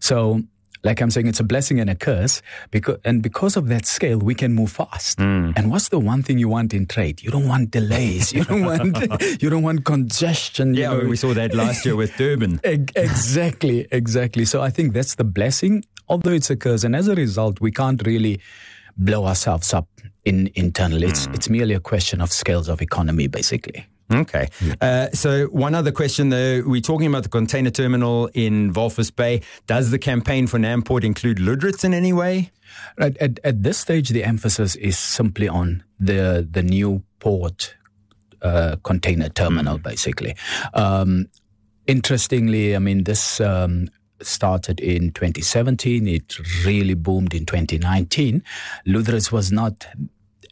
So 0.00 0.42
like 0.86 1.00
I'm 1.00 1.10
saying, 1.10 1.26
it's 1.26 1.40
a 1.40 1.44
blessing 1.44 1.80
and 1.80 1.90
a 1.90 1.96
curse 1.96 2.40
because, 2.70 2.98
and 3.04 3.20
because 3.20 3.56
of 3.56 3.68
that 3.68 3.86
scale, 3.86 4.18
we 4.18 4.34
can 4.34 4.54
move 4.54 4.70
fast. 4.70 5.18
Mm. 5.18 5.52
And 5.56 5.70
what's 5.70 5.88
the 5.88 5.98
one 5.98 6.22
thing 6.22 6.38
you 6.38 6.48
want 6.48 6.72
in 6.72 6.86
trade? 6.86 7.22
You 7.22 7.30
don't 7.30 7.48
want 7.48 7.72
delays. 7.72 8.32
You 8.32 8.44
don't 8.44 8.64
want, 8.64 8.96
you 9.42 9.50
don't 9.50 9.64
want 9.64 9.84
congestion. 9.84 10.74
Yeah, 10.74 10.96
know. 10.96 11.08
we 11.08 11.16
saw 11.16 11.34
that 11.34 11.54
last 11.54 11.84
year 11.84 11.96
with 11.96 12.16
Durban. 12.16 12.60
exactly, 12.64 13.88
exactly. 13.90 14.44
So 14.44 14.62
I 14.62 14.70
think 14.70 14.92
that's 14.92 15.16
the 15.16 15.24
blessing, 15.24 15.84
although 16.08 16.32
it's 16.32 16.50
a 16.50 16.56
curse. 16.56 16.84
And 16.84 16.94
as 16.94 17.08
a 17.08 17.16
result, 17.16 17.60
we 17.60 17.72
can't 17.72 18.00
really 18.06 18.40
blow 18.96 19.26
ourselves 19.26 19.74
up 19.74 19.88
in 20.24 20.50
internally. 20.54 21.08
It's, 21.08 21.26
mm. 21.26 21.34
it's 21.34 21.48
merely 21.50 21.74
a 21.74 21.80
question 21.80 22.20
of 22.20 22.30
scales 22.32 22.68
of 22.68 22.80
economy, 22.80 23.26
basically. 23.26 23.86
Okay. 24.12 24.48
Uh, 24.80 25.08
so, 25.12 25.46
one 25.46 25.74
other 25.74 25.90
question 25.90 26.28
though. 26.28 26.62
We're 26.64 26.80
talking 26.80 27.08
about 27.08 27.24
the 27.24 27.28
container 27.28 27.70
terminal 27.70 28.30
in 28.34 28.72
Walvis 28.72 29.14
Bay. 29.14 29.42
Does 29.66 29.90
the 29.90 29.98
campaign 29.98 30.46
for 30.46 30.58
Namport 30.58 31.02
include 31.04 31.38
Lüderitz 31.38 31.84
in 31.84 31.92
any 31.92 32.12
way? 32.12 32.52
Right. 32.98 33.16
At, 33.18 33.40
at 33.42 33.62
this 33.62 33.78
stage, 33.78 34.10
the 34.10 34.24
emphasis 34.24 34.76
is 34.76 34.98
simply 34.98 35.48
on 35.48 35.82
the, 35.98 36.46
the 36.48 36.62
new 36.62 37.02
port 37.18 37.74
uh, 38.42 38.76
container 38.82 39.28
terminal, 39.28 39.78
mm. 39.78 39.82
basically. 39.82 40.36
Um, 40.74 41.26
interestingly, 41.86 42.76
I 42.76 42.78
mean, 42.78 43.04
this 43.04 43.40
um, 43.40 43.88
started 44.22 44.80
in 44.80 45.12
2017. 45.12 46.06
It 46.06 46.38
really 46.64 46.94
boomed 46.94 47.34
in 47.34 47.46
2019. 47.46 48.42
Lüderitz 48.86 49.32
was 49.32 49.52
not 49.52 49.86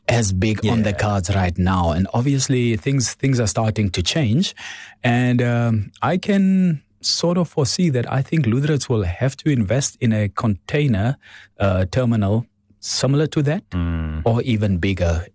as 0.08 0.32
big 0.32 0.60
yeah. 0.62 0.72
on 0.72 0.82
the 0.82 0.92
cards 0.92 1.34
right 1.34 1.56
now. 1.56 1.92
And 1.92 2.06
obviously, 2.12 2.76
things 2.76 3.14
things 3.14 3.40
are 3.40 3.46
starting 3.46 3.90
to 3.90 4.02
change, 4.02 4.54
and 5.02 5.40
um, 5.42 5.92
I 6.02 6.18
can 6.18 6.82
sort 7.00 7.38
of 7.38 7.48
foresee 7.48 7.90
that 7.90 8.10
I 8.10 8.22
think 8.22 8.46
Lüderitz 8.46 8.88
will 8.88 9.04
have 9.04 9.36
to 9.36 9.50
invest 9.50 9.96
in 10.00 10.12
a 10.12 10.28
container 10.28 11.16
uh, 11.58 11.84
terminal 11.90 12.46
similar 12.80 13.26
to 13.28 13.42
that, 13.42 13.68
mm. 13.70 14.22
or 14.24 14.42
even 14.42 14.78
bigger. 14.78 15.26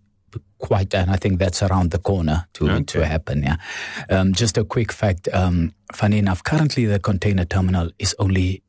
Quite, 0.58 0.94
and 0.94 1.10
I 1.10 1.16
think 1.16 1.38
that's 1.38 1.62
around 1.62 1.90
the 1.90 1.98
corner 1.98 2.46
to 2.52 2.70
okay. 2.70 2.84
to 2.84 3.06
happen. 3.06 3.42
Yeah. 3.42 3.56
Um, 4.10 4.34
just 4.34 4.58
a 4.58 4.64
quick 4.64 4.92
fact. 4.92 5.26
Um, 5.32 5.72
funny 5.94 6.18
enough, 6.18 6.44
currently 6.44 6.84
the 6.84 6.98
container 6.98 7.46
terminal 7.46 7.90
is 7.98 8.14
only 8.18 8.62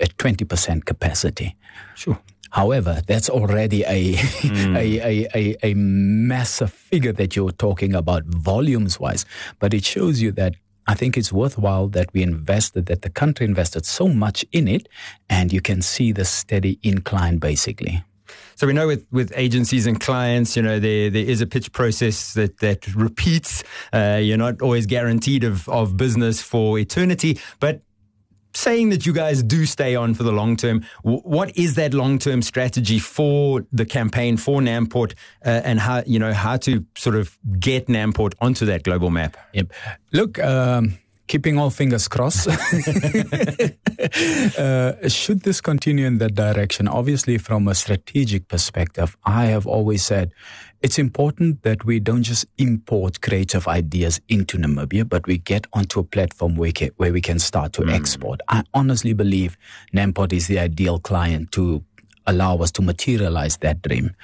at 0.00 0.16
twenty 0.16 0.46
percent 0.46 0.86
capacity. 0.86 1.56
Sure. 1.94 2.18
However, 2.54 3.02
that's 3.04 3.28
already 3.28 3.82
a, 3.82 4.14
mm. 4.14 4.76
a, 4.84 5.00
a, 5.00 5.28
a, 5.34 5.56
a, 5.70 5.74
massive 5.74 6.72
figure 6.72 7.12
that 7.12 7.34
you're 7.34 7.50
talking 7.50 7.96
about 7.96 8.22
volumes 8.26 9.00
wise. 9.00 9.26
But 9.58 9.74
it 9.74 9.84
shows 9.84 10.22
you 10.22 10.30
that 10.32 10.54
I 10.86 10.94
think 10.94 11.16
it's 11.16 11.32
worthwhile 11.32 11.88
that 11.88 12.12
we 12.12 12.22
invested, 12.22 12.86
that 12.86 13.02
the 13.02 13.10
country 13.10 13.44
invested 13.44 13.84
so 13.84 14.06
much 14.06 14.44
in 14.52 14.68
it, 14.68 14.88
and 15.28 15.52
you 15.52 15.60
can 15.60 15.82
see 15.82 16.12
the 16.12 16.24
steady 16.24 16.78
incline 16.84 17.38
basically. 17.38 18.04
So 18.54 18.68
we 18.68 18.72
know 18.72 18.86
with, 18.86 19.04
with 19.10 19.32
agencies 19.34 19.88
and 19.88 20.00
clients, 20.00 20.56
you 20.56 20.62
know, 20.62 20.78
there 20.78 21.10
there 21.10 21.24
is 21.24 21.40
a 21.40 21.46
pitch 21.46 21.72
process 21.72 22.34
that 22.34 22.58
that 22.58 22.86
repeats. 22.94 23.64
Uh, 23.92 24.20
you're 24.22 24.38
not 24.38 24.62
always 24.62 24.86
guaranteed 24.86 25.42
of, 25.42 25.68
of 25.68 25.96
business 25.96 26.40
for 26.40 26.78
eternity, 26.78 27.40
but 27.58 27.82
saying 28.56 28.90
that 28.90 29.06
you 29.06 29.12
guys 29.12 29.42
do 29.42 29.66
stay 29.66 29.94
on 29.94 30.14
for 30.14 30.22
the 30.22 30.32
long 30.32 30.56
term, 30.56 30.84
what 31.02 31.56
is 31.56 31.74
that 31.74 31.94
long 31.94 32.18
term 32.18 32.42
strategy 32.42 32.98
for 32.98 33.66
the 33.72 33.84
campaign 33.84 34.36
for 34.36 34.60
Namport, 34.60 35.14
uh, 35.44 35.60
and 35.64 35.80
how 35.80 36.02
you 36.06 36.18
know 36.18 36.32
how 36.32 36.56
to 36.58 36.84
sort 36.96 37.16
of 37.16 37.38
get 37.58 37.86
Namport 37.86 38.34
onto 38.40 38.66
that 38.66 38.82
global 38.82 39.10
map? 39.10 39.36
Yep. 39.52 39.72
Look. 40.12 40.38
Um, 40.38 40.98
keeping 41.26 41.58
all 41.58 41.70
fingers 41.70 42.06
crossed. 42.08 42.48
uh, 44.58 45.08
should 45.08 45.42
this 45.42 45.60
continue 45.60 46.06
in 46.06 46.18
that 46.18 46.34
direction? 46.34 46.88
Obviously, 46.88 47.38
from 47.38 47.68
a 47.68 47.74
strategic 47.74 48.48
perspective, 48.48 49.16
I 49.24 49.46
have 49.46 49.66
always 49.66 50.04
said 50.04 50.32
it's 50.84 50.98
important 50.98 51.62
that 51.62 51.86
we 51.86 51.98
don't 51.98 52.24
just 52.24 52.44
import 52.58 53.22
creative 53.22 53.66
ideas 53.66 54.20
into 54.28 54.58
Namibia, 54.58 55.08
but 55.08 55.26
we 55.26 55.38
get 55.38 55.66
onto 55.72 55.98
a 55.98 56.04
platform 56.04 56.56
where, 56.56 56.72
can, 56.72 56.90
where 56.98 57.10
we 57.10 57.22
can 57.22 57.38
start 57.38 57.72
to 57.72 57.80
mm. 57.80 57.94
export. 57.94 58.42
I 58.48 58.64
honestly 58.74 59.14
believe 59.14 59.56
Namport 59.94 60.34
is 60.34 60.46
the 60.46 60.58
ideal 60.58 60.98
client 60.98 61.52
to 61.52 61.82
allow 62.26 62.58
us 62.58 62.70
to 62.72 62.82
materialize 62.82 63.56
that 63.58 63.80
dream. 63.80 64.14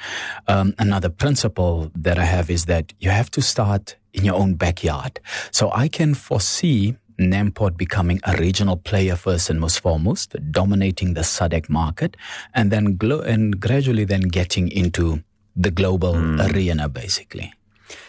Um, 0.48 0.74
another 0.78 1.08
principle 1.08 1.90
that 1.94 2.18
I 2.18 2.26
have 2.26 2.50
is 2.50 2.66
that 2.66 2.92
you 3.00 3.08
have 3.08 3.30
to 3.30 3.40
start 3.40 3.96
in 4.12 4.26
your 4.26 4.34
own 4.34 4.52
backyard. 4.52 5.18
So 5.52 5.70
I 5.72 5.88
can 5.88 6.12
foresee 6.12 6.94
Namport 7.18 7.78
becoming 7.78 8.20
a 8.24 8.36
regional 8.36 8.76
player 8.76 9.16
first 9.16 9.48
and 9.48 9.60
most 9.60 9.80
foremost, 9.80 10.36
dominating 10.50 11.14
the 11.14 11.22
SADC 11.22 11.70
market, 11.70 12.18
and 12.54 12.70
then 12.70 12.96
glo- 12.96 13.20
and 13.20 13.58
gradually 13.58 14.04
then 14.04 14.22
getting 14.22 14.68
into 14.68 15.22
the 15.56 15.70
global 15.70 16.14
mm. 16.14 16.52
arena, 16.52 16.88
basically. 16.88 17.52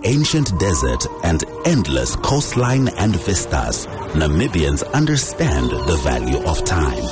ancient 0.03 0.57
desert 0.59 1.05
and 1.23 1.43
endless 1.65 2.15
coastline 2.17 2.89
and 2.97 3.15
vistas, 3.15 3.87
Namibians 4.13 4.89
understand 4.93 5.69
the 5.69 5.99
value 6.03 6.39
of 6.45 6.63
time. 6.65 7.03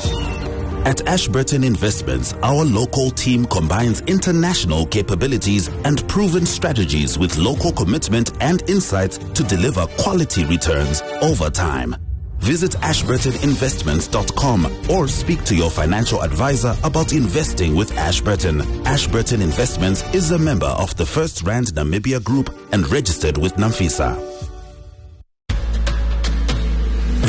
At 0.86 1.06
Ashburton 1.06 1.64
Investments, 1.66 2.34
our 2.44 2.64
local 2.64 3.12
team 3.12 3.46
combines 3.46 4.00
international 4.02 4.86
capabilities 4.86 5.68
and 5.84 6.08
proven 6.08 6.46
strategies 6.46 7.20
with 7.20 7.38
local 7.38 7.74
commitment 7.74 8.32
and 8.42 8.62
insights 8.70 9.18
to 9.18 9.44
deliver 9.44 9.86
quality 9.98 10.46
returns 10.46 11.02
over 11.22 11.50
time. 11.50 12.07
Visit 12.40 12.72
ashburtoninvestments.com 12.72 14.90
or 14.90 15.08
speak 15.08 15.44
to 15.46 15.56
your 15.56 15.70
financial 15.70 16.24
advisor 16.24 16.76
about 16.84 17.14
investing 17.14 17.76
with 17.76 17.96
Ashburton. 17.98 18.62
Ashburton 18.86 19.42
Investments 19.42 20.04
is 20.14 20.32
a 20.32 20.38
member 20.38 20.68
of 20.68 20.96
the 20.96 21.04
FirstRand 21.04 21.74
Namibia 21.74 22.24
Group 22.24 22.56
and 22.72 22.90
registered 22.90 23.38
with 23.38 23.54
NAMFISA. 23.56 24.36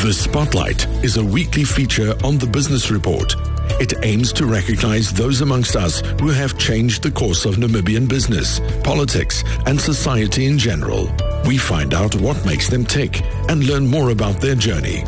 The 0.02 0.12
Spotlight 0.12 0.86
is 1.04 1.16
a 1.16 1.24
weekly 1.24 1.64
feature 1.64 2.14
on 2.22 2.38
the 2.38 2.46
Business 2.46 2.90
Report. 2.90 3.34
It 3.80 3.94
aims 4.04 4.32
to 4.34 4.46
recognize 4.46 5.12
those 5.12 5.40
amongst 5.40 5.74
us 5.74 6.00
who 6.20 6.28
have 6.28 6.56
changed 6.56 7.02
the 7.02 7.10
course 7.10 7.44
of 7.44 7.56
Namibian 7.56 8.08
business, 8.08 8.60
politics, 8.84 9.42
and 9.66 9.80
society 9.80 10.46
in 10.46 10.56
general. 10.56 11.10
We 11.46 11.58
find 11.58 11.94
out 11.94 12.14
what 12.16 12.44
makes 12.44 12.68
them 12.68 12.84
tick 12.84 13.22
and 13.48 13.64
learn 13.64 13.86
more 13.86 14.10
about 14.10 14.40
their 14.40 14.54
journey. 14.54 15.04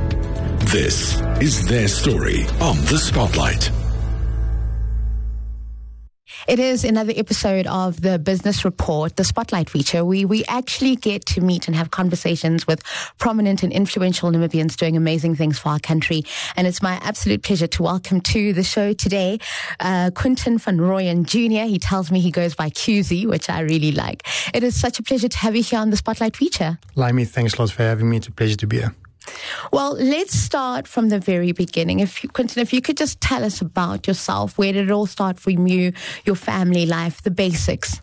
This 0.73 1.21
is 1.41 1.67
their 1.67 1.89
story 1.89 2.45
on 2.61 2.77
the 2.87 2.99
Spotlight. 2.99 3.80
It 6.49 6.59
is 6.59 6.85
another 6.85 7.13
episode 7.15 7.67
of 7.67 8.01
the 8.01 8.19
Business 8.19 8.65
Report, 8.65 9.17
the 9.17 9.25
Spotlight 9.25 9.69
feature. 9.69 10.05
We 10.05 10.25
we 10.25 10.45
actually 10.47 10.97
get 10.97 11.27
to 11.27 11.43
meet 11.43 11.67
and 11.67 11.77
have 11.77 11.91
conversations 11.91 12.67
with 12.67 12.83
prominent 13.19 13.63
and 13.63 13.73
influential 13.73 14.31
Namibians 14.31 14.77
doing 14.77 14.97
amazing 14.97 15.37
things 15.37 15.59
for 15.59 15.69
our 15.69 15.79
country. 15.79 16.25
And 16.57 16.67
it's 16.67 16.81
my 16.81 16.95
absolute 17.03 17.43
pleasure 17.43 17.67
to 17.67 17.83
welcome 17.83 18.23
to 18.23 18.55
the 18.55 18.63
show 18.63 18.95
today 18.95 19.39
uh, 19.81 20.11
Quinton 20.15 20.57
van 20.59 20.79
Rooyen 20.79 21.25
Jr. 21.25 21.69
He 21.69 21.79
tells 21.79 22.11
me 22.11 22.21
he 22.21 22.31
goes 22.31 22.55
by 22.55 22.71
QZ, 22.71 23.27
which 23.27 23.51
I 23.51 23.61
really 23.61 23.93
like. 23.93 24.27
It 24.55 24.63
is 24.63 24.81
such 24.81 24.99
a 24.99 25.03
pleasure 25.03 25.29
to 25.29 25.39
have 25.39 25.55
you 25.55 25.63
here 25.63 25.79
on 25.79 25.91
the 25.91 25.97
Spotlight 25.97 26.37
feature. 26.37 26.79
Laimi, 26.97 27.29
thanks 27.29 27.55
a 27.55 27.61
lot 27.61 27.71
for 27.71 27.83
having 27.83 28.09
me. 28.09 28.17
It's 28.17 28.29
a 28.29 28.33
pleasure 28.33 28.57
to 28.57 28.67
be 28.67 28.79
here. 28.79 28.95
Well, 29.73 29.95
let's 29.95 30.35
start 30.35 30.89
from 30.89 31.09
the 31.09 31.19
very 31.19 31.53
beginning. 31.53 32.01
If 32.01 32.23
you, 32.23 32.29
Quinton, 32.29 32.63
if 32.63 32.73
you 32.73 32.81
could 32.81 32.97
just 32.97 33.21
tell 33.21 33.45
us 33.45 33.61
about 33.61 34.07
yourself, 34.07 34.59
where 34.59 34.73
did 34.73 34.89
it 34.89 34.91
all 34.91 35.07
start 35.07 35.39
for 35.39 35.51
you, 35.51 35.93
your 36.25 36.37
family 36.37 36.87
life, 36.87 37.23
the 37.23 37.31
basics? 37.31 38.01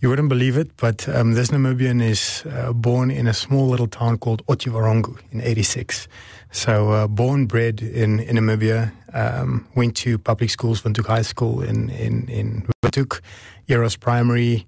You 0.00 0.10
wouldn't 0.10 0.28
believe 0.28 0.58
it, 0.58 0.76
but 0.76 1.08
um, 1.08 1.32
this 1.32 1.48
Namibian 1.48 2.02
is 2.02 2.44
uh, 2.52 2.72
born 2.74 3.10
in 3.10 3.26
a 3.26 3.32
small 3.32 3.66
little 3.66 3.86
town 3.86 4.18
called 4.18 4.44
Otjiwarongo 4.46 5.18
in 5.32 5.40
86. 5.40 6.06
So, 6.52 6.90
uh, 6.90 7.06
born, 7.06 7.46
bred 7.46 7.80
in, 7.80 8.20
in 8.20 8.36
Namibia, 8.36 8.92
um, 9.14 9.66
went 9.74 9.96
to 9.96 10.18
public 10.18 10.50
schools, 10.50 10.82
Windhoek 10.82 11.06
High 11.06 11.22
School 11.22 11.62
in, 11.62 11.88
in, 11.90 12.28
in 12.28 12.68
Windhoek, 12.84 13.20
Eros 13.68 13.96
Primary, 13.96 14.66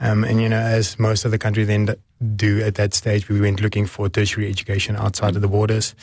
um, 0.00 0.24
and, 0.24 0.40
you 0.40 0.48
know, 0.48 0.60
as 0.60 0.98
most 0.98 1.24
of 1.24 1.30
the 1.30 1.38
country 1.38 1.64
then 1.64 1.94
do 2.34 2.62
at 2.62 2.74
that 2.76 2.94
stage, 2.94 3.28
we 3.28 3.40
went 3.40 3.60
looking 3.60 3.86
for 3.86 4.08
tertiary 4.08 4.48
education 4.48 4.96
outside 4.96 5.36
of 5.36 5.42
the 5.42 5.48
borders. 5.48 5.94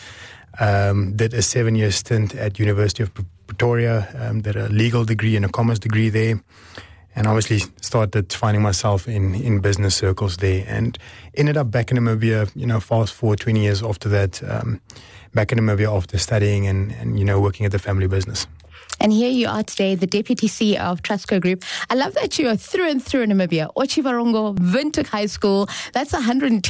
Um, 0.60 1.16
did 1.16 1.34
a 1.34 1.42
seven 1.42 1.76
year 1.76 1.92
stint 1.92 2.36
at 2.36 2.60
University 2.60 3.04
of 3.04 3.12
Pretoria, 3.48 4.08
um, 4.20 4.42
did 4.42 4.56
a 4.56 4.70
legal 4.70 5.04
degree 5.04 5.36
and 5.36 5.46
a 5.46 5.50
commerce 5.50 5.80
degree 5.80 6.10
there. 6.10 6.42
And 7.16 7.28
obviously 7.28 7.60
started 7.82 8.34
finding 8.34 8.64
myself 8.64 9.08
in, 9.08 9.36
in 9.36 9.60
business 9.60 9.96
circles 9.96 10.38
there 10.38 10.66
and 10.68 10.98
ended 11.36 11.58
up 11.58 11.70
back 11.70 11.92
in 11.92 11.98
Namibia, 11.98 12.52
you 12.56 12.66
know, 12.66 12.80
fast 12.80 13.14
forward 13.14 13.40
20 13.40 13.62
years 13.62 13.84
after 13.84 14.10
that, 14.10 14.42
um, 14.50 14.82
back 15.34 15.52
in 15.52 15.60
Namibia 15.60 15.96
after 15.96 16.18
studying 16.18 16.66
and, 16.66 16.92
and, 16.94 17.20
you 17.20 17.26
know, 17.26 17.40
working 17.40 17.68
at 17.68 17.72
the 17.72 17.78
family 17.78 18.08
business. 18.08 18.48
And 19.00 19.12
here 19.12 19.30
you 19.30 19.48
are 19.48 19.64
today, 19.64 19.96
the 19.96 20.08
Deputy 20.08 20.48
CEO 20.48 20.80
of 20.80 21.02
Trustco 21.02 21.42
Group. 21.42 21.64
I 21.90 21.96
love 21.96 22.14
that 22.16 22.40
you 22.40 22.48
are 22.50 22.56
through 22.56 22.90
and 22.90 23.04
through 23.04 23.26
Namibia. 23.26 23.74
Otjiwarongo, 23.76 24.58
Windhoek 24.58 25.08
High 25.08 25.26
School. 25.26 25.68
That's 25.94 26.14
110% 26.14 26.62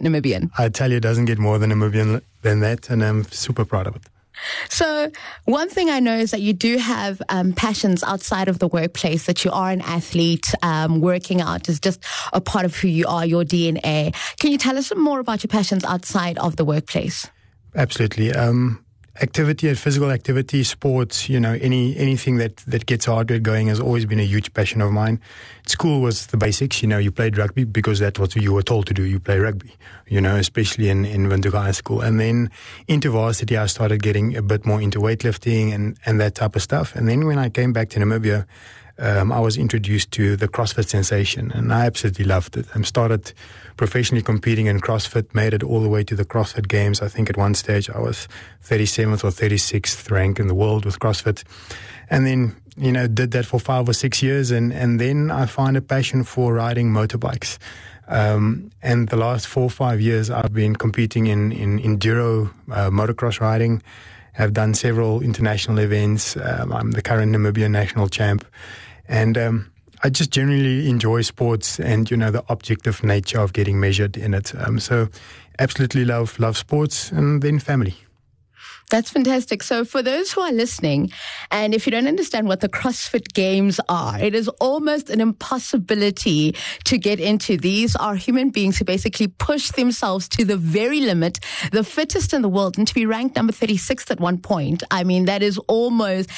Namibian. 0.00 0.50
I 0.58 0.68
tell 0.68 0.90
you, 0.90 0.98
it 0.98 1.00
doesn't 1.00 1.24
get 1.24 1.38
more 1.38 1.58
than 1.58 1.70
Namibian 1.70 2.22
than 2.42 2.60
that, 2.60 2.90
and 2.90 3.04
I'm 3.04 3.24
super 3.24 3.64
proud 3.64 3.86
of 3.86 3.96
it. 3.96 4.02
So, 4.68 5.10
one 5.44 5.68
thing 5.68 5.90
I 5.90 6.00
know 6.00 6.16
is 6.16 6.30
that 6.30 6.40
you 6.40 6.52
do 6.52 6.78
have 6.78 7.20
um, 7.28 7.52
passions 7.52 8.02
outside 8.02 8.48
of 8.48 8.58
the 8.58 8.68
workplace, 8.68 9.26
that 9.26 9.44
you 9.44 9.50
are 9.50 9.70
an 9.70 9.82
athlete. 9.82 10.54
Um, 10.62 11.00
working 11.00 11.40
out 11.40 11.68
is 11.68 11.80
just 11.80 12.02
a 12.32 12.40
part 12.40 12.64
of 12.64 12.76
who 12.76 12.88
you 12.88 13.06
are, 13.06 13.26
your 13.26 13.44
DNA. 13.44 14.14
Can 14.38 14.50
you 14.50 14.58
tell 14.58 14.78
us 14.78 14.86
some 14.86 15.02
more 15.02 15.20
about 15.20 15.42
your 15.42 15.48
passions 15.48 15.84
outside 15.84 16.38
of 16.38 16.56
the 16.56 16.64
workplace? 16.64 17.28
Absolutely. 17.74 18.32
Um, 18.32 18.84
activity 19.20 19.68
and 19.68 19.78
physical 19.78 20.10
activity, 20.10 20.64
sports, 20.64 21.28
you 21.28 21.38
know, 21.38 21.52
any 21.60 21.96
anything 21.96 22.38
that 22.38 22.56
that 22.66 22.86
gets 22.86 23.04
heart 23.04 23.30
rate 23.30 23.42
going 23.42 23.68
has 23.68 23.80
always 23.80 24.06
been 24.06 24.20
a 24.20 24.24
huge 24.24 24.52
passion 24.54 24.80
of 24.80 24.90
mine. 24.92 25.20
School 25.66 26.00
was 26.00 26.26
the 26.28 26.36
basics, 26.36 26.82
you 26.82 26.88
know, 26.88 26.98
you 26.98 27.12
played 27.12 27.36
rugby 27.36 27.64
because 27.64 27.98
that's 27.98 28.18
what 28.18 28.34
you 28.34 28.52
were 28.52 28.62
told 28.62 28.86
to 28.86 28.94
do. 28.94 29.02
You 29.02 29.20
play 29.20 29.38
rugby, 29.38 29.72
you 30.08 30.20
know, 30.20 30.36
especially 30.36 30.88
in 30.88 31.04
in 31.04 31.28
Windhoek 31.28 31.52
High 31.52 31.72
School. 31.72 32.00
And 32.00 32.18
then 32.18 32.50
into 32.88 33.10
varsity, 33.10 33.56
I 33.56 33.66
started 33.66 34.02
getting 34.02 34.36
a 34.36 34.42
bit 34.42 34.64
more 34.64 34.80
into 34.80 34.98
weightlifting 35.00 35.74
and 35.74 35.98
and 36.06 36.20
that 36.20 36.34
type 36.34 36.56
of 36.56 36.62
stuff. 36.62 36.96
And 36.96 37.08
then 37.08 37.26
when 37.26 37.38
I 37.38 37.50
came 37.50 37.72
back 37.72 37.90
to 37.90 38.00
Namibia. 38.00 38.46
Um, 39.00 39.32
I 39.32 39.40
was 39.40 39.56
introduced 39.56 40.10
to 40.12 40.36
the 40.36 40.46
CrossFit 40.46 40.88
sensation, 40.88 41.50
and 41.52 41.72
I 41.72 41.86
absolutely 41.86 42.26
loved 42.26 42.58
it. 42.58 42.66
I 42.74 42.82
started 42.82 43.32
professionally 43.78 44.22
competing 44.22 44.66
in 44.66 44.78
CrossFit, 44.78 45.34
made 45.34 45.54
it 45.54 45.62
all 45.62 45.80
the 45.80 45.88
way 45.88 46.04
to 46.04 46.14
the 46.14 46.24
CrossFit 46.26 46.68
Games. 46.68 47.00
I 47.00 47.08
think 47.08 47.30
at 47.30 47.38
one 47.38 47.54
stage 47.54 47.88
I 47.88 47.98
was 47.98 48.28
37th 48.62 49.24
or 49.24 49.30
36th 49.30 50.10
rank 50.10 50.38
in 50.38 50.48
the 50.48 50.54
world 50.54 50.84
with 50.84 50.98
CrossFit. 50.98 51.44
And 52.10 52.26
then, 52.26 52.54
you 52.76 52.92
know, 52.92 53.06
did 53.06 53.30
that 53.30 53.46
for 53.46 53.58
five 53.58 53.88
or 53.88 53.94
six 53.94 54.22
years. 54.22 54.50
And, 54.50 54.70
and 54.70 55.00
then 55.00 55.30
I 55.30 55.46
find 55.46 55.78
a 55.78 55.80
passion 55.80 56.22
for 56.22 56.52
riding 56.52 56.90
motorbikes. 56.90 57.56
Um, 58.06 58.70
and 58.82 59.08
the 59.08 59.16
last 59.16 59.46
four 59.46 59.62
or 59.62 59.70
five 59.70 60.00
years, 60.02 60.28
I've 60.28 60.52
been 60.52 60.76
competing 60.76 61.28
in, 61.28 61.52
in 61.52 61.78
enduro 61.78 62.52
uh, 62.70 62.90
motocross 62.90 63.40
riding. 63.40 63.82
Have 64.34 64.52
done 64.52 64.74
several 64.74 65.22
international 65.22 65.78
events. 65.78 66.36
Um, 66.36 66.72
I'm 66.72 66.90
the 66.90 67.02
current 67.02 67.34
Namibian 67.34 67.70
national 67.70 68.08
champ. 68.08 68.44
And 69.10 69.36
um, 69.36 69.72
I 70.02 70.08
just 70.08 70.30
generally 70.30 70.88
enjoy 70.88 71.22
sports 71.22 71.78
and 71.78 72.10
you 72.10 72.16
know 72.16 72.30
the 72.30 72.44
objective 72.48 73.04
nature 73.04 73.40
of 73.40 73.52
getting 73.52 73.78
measured 73.78 74.16
in 74.16 74.32
it. 74.32 74.54
Um, 74.54 74.78
so, 74.78 75.08
absolutely 75.58 76.04
love 76.04 76.38
love 76.38 76.56
sports 76.56 77.12
and 77.12 77.42
then 77.42 77.58
family. 77.58 77.96
That's 78.90 79.10
fantastic. 79.10 79.62
So, 79.62 79.84
for 79.84 80.02
those 80.02 80.32
who 80.32 80.40
are 80.40 80.50
listening, 80.50 81.12
and 81.52 81.74
if 81.74 81.86
you 81.86 81.92
don't 81.92 82.08
understand 82.08 82.48
what 82.48 82.60
the 82.60 82.68
CrossFit 82.68 83.32
Games 83.34 83.80
are, 83.88 84.18
it 84.18 84.34
is 84.34 84.48
almost 84.60 85.10
an 85.10 85.20
impossibility 85.20 86.56
to 86.84 86.98
get 86.98 87.20
into. 87.20 87.56
These 87.56 87.94
are 87.96 88.16
human 88.16 88.50
beings 88.50 88.78
who 88.78 88.84
basically 88.84 89.28
push 89.28 89.70
themselves 89.70 90.28
to 90.30 90.44
the 90.44 90.56
very 90.56 91.00
limit, 91.00 91.38
the 91.70 91.84
fittest 91.84 92.32
in 92.32 92.42
the 92.42 92.48
world, 92.48 92.78
and 92.78 92.86
to 92.88 92.94
be 92.94 93.06
ranked 93.06 93.36
number 93.36 93.52
36th 93.52 94.10
at 94.10 94.18
one 94.18 94.38
point. 94.38 94.82
I 94.90 95.04
mean, 95.04 95.26
that 95.26 95.42
is 95.42 95.56
almost 95.68 96.28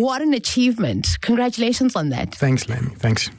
what 0.00 0.22
an 0.22 0.34
achievement. 0.34 1.08
Congratulations 1.20 1.96
on 1.96 2.10
that. 2.10 2.34
Thanks, 2.34 2.64
Laimi. 2.64 2.96
Thanks. 2.98 3.30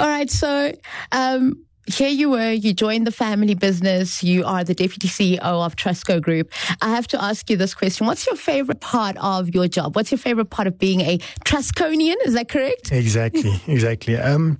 All 0.00 0.08
right. 0.08 0.30
So, 0.30 0.72
um, 1.12 1.66
here 1.86 2.08
you 2.08 2.30
were, 2.30 2.50
you 2.50 2.72
joined 2.72 3.06
the 3.06 3.12
family 3.12 3.54
business, 3.54 4.22
you 4.22 4.44
are 4.44 4.64
the 4.64 4.74
deputy 4.74 5.06
CEO 5.08 5.40
of 5.40 5.76
Trustco 5.76 6.20
Group. 6.20 6.50
I 6.82 6.90
have 6.90 7.06
to 7.08 7.22
ask 7.22 7.48
you 7.48 7.56
this 7.56 7.74
question. 7.74 8.06
What's 8.06 8.26
your 8.26 8.36
favorite 8.36 8.80
part 8.80 9.16
of 9.18 9.54
your 9.54 9.68
job? 9.68 9.94
What's 9.94 10.10
your 10.10 10.18
favorite 10.18 10.50
part 10.50 10.66
of 10.66 10.78
being 10.78 11.00
a 11.00 11.18
Trustconian? 11.44 12.16
Is 12.24 12.34
that 12.34 12.48
correct? 12.48 12.90
Exactly, 12.90 13.60
exactly. 13.68 14.16
Um, 14.16 14.58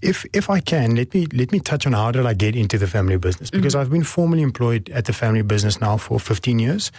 if 0.00 0.24
if 0.32 0.50
I 0.50 0.60
can, 0.60 0.96
let 0.96 1.14
me 1.14 1.26
let 1.32 1.52
me 1.52 1.60
touch 1.60 1.86
on 1.86 1.92
how 1.92 2.10
did 2.10 2.26
I 2.26 2.34
get 2.34 2.56
into 2.56 2.78
the 2.78 2.88
family 2.88 3.16
business 3.18 3.50
because 3.50 3.74
mm-hmm. 3.74 3.82
I've 3.82 3.90
been 3.90 4.02
formally 4.02 4.42
employed 4.42 4.90
at 4.90 5.04
the 5.04 5.12
family 5.12 5.42
business 5.42 5.80
now 5.80 5.96
for 5.96 6.18
15 6.18 6.58
years. 6.58 6.90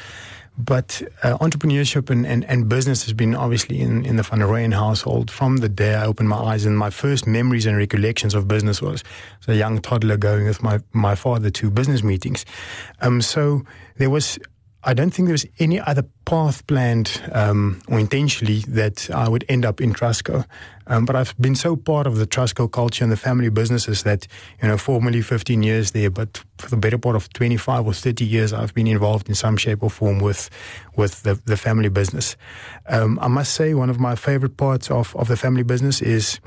But 0.57 1.01
uh, 1.23 1.37
entrepreneurship 1.39 2.09
and, 2.09 2.27
and, 2.27 2.45
and, 2.45 2.69
business 2.69 3.03
has 3.05 3.13
been 3.13 3.33
obviously 3.33 3.81
in, 3.81 4.05
in 4.05 4.17
the 4.17 4.23
Van 4.23 4.39
Rooyen 4.39 4.73
household 4.73 5.31
from 5.31 5.57
the 5.57 5.69
day 5.69 5.95
I 5.95 6.05
opened 6.05 6.29
my 6.29 6.37
eyes. 6.37 6.65
And 6.65 6.77
my 6.77 6.91
first 6.91 7.25
memories 7.25 7.65
and 7.65 7.75
recollections 7.75 8.35
of 8.35 8.47
business 8.47 8.81
was 8.81 9.03
as 9.41 9.47
a 9.47 9.55
young 9.55 9.79
toddler 9.79 10.15
going 10.15 10.45
with 10.45 10.61
my, 10.61 10.79
my 10.91 11.15
father 11.15 11.49
to 11.49 11.71
business 11.71 12.03
meetings. 12.03 12.45
Um, 13.01 13.21
so 13.21 13.63
there 13.97 14.11
was 14.11 14.37
I 14.85 14.93
don't 14.93 15.11
think 15.11 15.27
there 15.27 15.33
was 15.33 15.45
any 15.59 15.79
other 15.79 16.03
path 16.25 16.65
planned 16.67 17.21
um, 17.31 17.81
or 17.87 17.99
intentionally 17.99 18.59
that 18.67 19.09
I 19.11 19.27
would 19.27 19.45
end 19.49 19.65
up 19.65 19.81
in 19.81 19.93
Trustco. 19.93 20.45
Um, 20.87 21.05
but 21.05 21.15
I've 21.15 21.35
been 21.37 21.55
so 21.55 21.75
part 21.75 22.07
of 22.07 22.17
the 22.17 22.27
Trustco 22.27 22.69
culture 22.69 23.03
and 23.03 23.11
the 23.11 23.17
family 23.17 23.49
businesses 23.49 24.03
that, 24.03 24.27
you 24.61 24.67
know, 24.67 24.77
formally 24.77 25.21
15 25.21 25.63
years 25.63 25.91
there, 25.91 26.09
but 26.09 26.43
for 26.57 26.69
the 26.69 26.77
better 26.77 26.97
part 26.97 27.15
of 27.15 27.31
25 27.33 27.87
or 27.87 27.93
30 27.93 28.25
years, 28.25 28.51
I've 28.51 28.73
been 28.73 28.87
involved 28.87 29.29
in 29.29 29.35
some 29.35 29.55
shape 29.55 29.81
or 29.81 29.89
form 29.89 30.19
with, 30.19 30.49
with 30.95 31.23
the, 31.23 31.35
the 31.45 31.55
family 31.55 31.89
business. 31.89 32.35
Um, 32.87 33.17
I 33.21 33.27
must 33.27 33.53
say 33.53 33.73
one 33.73 33.89
of 33.89 33.99
my 33.99 34.15
favorite 34.15 34.57
parts 34.57 34.91
of, 34.91 35.15
of 35.15 35.29
the 35.29 35.37
family 35.37 35.63
business 35.63 36.01
is, 36.01 36.39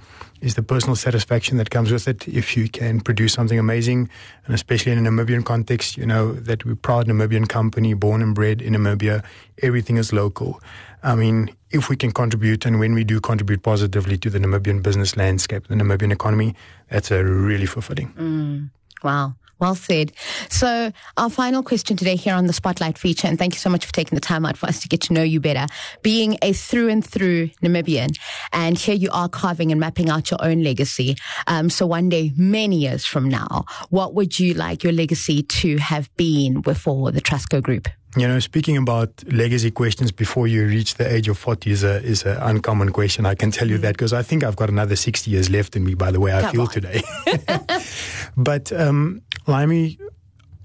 is 0.42 0.54
the 0.54 0.62
personal 0.62 0.96
satisfaction 0.96 1.56
that 1.56 1.70
comes 1.70 1.90
with 1.90 2.06
it 2.06 2.28
if 2.28 2.56
you 2.56 2.68
can 2.68 3.00
produce 3.00 3.32
something 3.32 3.58
amazing, 3.58 4.08
and 4.44 4.54
especially 4.54 4.92
in 4.92 5.06
a 5.06 5.10
Namibian 5.10 5.44
context, 5.44 5.96
you 5.96 6.04
know, 6.04 6.32
that 6.32 6.64
we're 6.66 6.74
proud 6.74 7.06
Namibian 7.06 7.48
company, 7.48 7.94
born 7.94 8.20
and 8.20 8.34
bred 8.34 8.60
in 8.60 8.74
Namibia, 8.74 9.24
everything 9.62 9.96
is 9.96 10.12
local. 10.12 10.60
I 11.02 11.14
mean, 11.14 11.54
if 11.70 11.88
we 11.88 11.96
can 11.96 12.12
contribute, 12.12 12.66
and 12.66 12.80
when 12.80 12.94
we 12.94 13.04
do 13.04 13.20
contribute 13.20 13.62
positively 13.62 14.18
to 14.18 14.30
the 14.30 14.38
Namibian 14.38 14.82
business 14.82 15.16
landscape, 15.16 15.68
the 15.68 15.74
Namibian 15.74 16.12
economy, 16.12 16.54
that's 16.90 17.10
a 17.10 17.24
really 17.24 17.66
fulfilling. 17.66 18.12
Mm. 18.14 18.70
Wow. 19.04 19.34
Well 19.58 19.74
said. 19.74 20.12
So, 20.50 20.92
our 21.16 21.30
final 21.30 21.62
question 21.62 21.96
today 21.96 22.16
here 22.16 22.34
on 22.34 22.46
the 22.46 22.52
Spotlight 22.52 22.98
feature, 22.98 23.26
and 23.26 23.38
thank 23.38 23.54
you 23.54 23.58
so 23.58 23.70
much 23.70 23.86
for 23.86 23.92
taking 23.92 24.14
the 24.14 24.20
time 24.20 24.44
out 24.44 24.58
for 24.58 24.66
us 24.66 24.80
to 24.80 24.88
get 24.88 25.00
to 25.02 25.14
know 25.14 25.22
you 25.22 25.40
better. 25.40 25.66
Being 26.02 26.36
a 26.42 26.52
through 26.52 26.90
and 26.90 27.02
through 27.02 27.48
Namibian, 27.62 28.18
and 28.52 28.76
here 28.76 28.94
you 28.94 29.08
are 29.12 29.30
carving 29.30 29.70
and 29.70 29.80
mapping 29.80 30.10
out 30.10 30.30
your 30.30 30.44
own 30.44 30.62
legacy. 30.62 31.16
Um, 31.46 31.70
so, 31.70 31.86
one 31.86 32.10
day, 32.10 32.32
many 32.36 32.76
years 32.76 33.06
from 33.06 33.30
now, 33.30 33.64
what 33.88 34.12
would 34.12 34.38
you 34.38 34.52
like 34.52 34.84
your 34.84 34.92
legacy 34.92 35.42
to 35.42 35.78
have 35.78 36.14
been 36.16 36.60
before 36.60 37.10
the 37.10 37.22
Trustco 37.22 37.62
Group? 37.62 37.88
You 38.16 38.26
know, 38.26 38.38
speaking 38.38 38.78
about 38.78 39.10
legacy 39.30 39.70
questions 39.70 40.10
before 40.10 40.46
you 40.46 40.66
reach 40.66 40.94
the 40.94 41.06
age 41.06 41.28
of 41.28 41.36
40 41.36 41.70
is 41.70 41.84
a 41.84 42.02
is 42.02 42.24
an 42.24 42.38
uncommon 42.38 42.90
question. 42.90 43.26
I 43.26 43.34
can 43.34 43.50
tell 43.50 43.68
you 43.68 43.76
mm. 43.76 43.82
that 43.82 43.92
because 43.92 44.14
I 44.14 44.22
think 44.22 44.42
I've 44.42 44.56
got 44.56 44.70
another 44.70 44.96
60 44.96 45.30
years 45.30 45.50
left 45.50 45.76
in 45.76 45.84
me 45.84 45.94
by 45.94 46.10
the 46.10 46.18
way 46.18 46.32
I 46.32 46.40
Come 46.40 46.52
feel 46.52 46.60
on. 46.62 46.68
today. 46.68 47.02
but 48.38 48.72
um, 48.72 49.20
Laimi, 49.46 50.00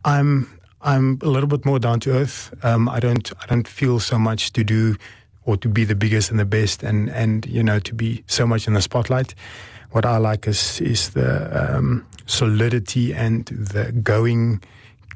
I'm 0.06 0.48
I'm 0.80 1.20
a 1.22 1.28
little 1.28 1.50
bit 1.50 1.66
more 1.66 1.78
down 1.78 2.00
to 2.02 2.14
earth. 2.14 2.54
Um, 2.64 2.88
I 2.88 3.02
don't 3.02 3.30
I 3.42 3.46
don't 3.48 3.68
feel 3.68 4.00
so 4.00 4.18
much 4.18 4.54
to 4.54 4.64
do 4.64 4.96
or 5.44 5.58
to 5.58 5.68
be 5.68 5.84
the 5.84 5.96
biggest 5.96 6.32
and 6.32 6.40
the 6.40 6.46
best 6.46 6.84
and 6.84 7.10
and 7.10 7.46
you 7.48 7.64
know 7.64 7.80
to 7.80 7.94
be 7.94 8.24
so 8.28 8.48
much 8.48 8.66
in 8.66 8.76
the 8.76 8.82
spotlight. 8.82 9.36
What 9.92 10.06
I 10.06 10.18
like 10.20 10.48
is 10.48 10.80
is 10.80 11.10
the 11.10 11.76
um, 11.76 12.06
solidity 12.28 13.14
and 13.14 13.46
the 13.48 13.92
going 13.92 14.64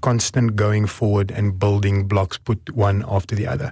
constant 0.02 0.56
going 0.56 0.86
forward 0.86 1.32
and 1.32 1.58
building 1.60 2.08
blocks 2.08 2.38
put 2.38 2.70
one 2.76 3.04
after 3.08 3.36
the 3.36 3.48
other. 3.48 3.72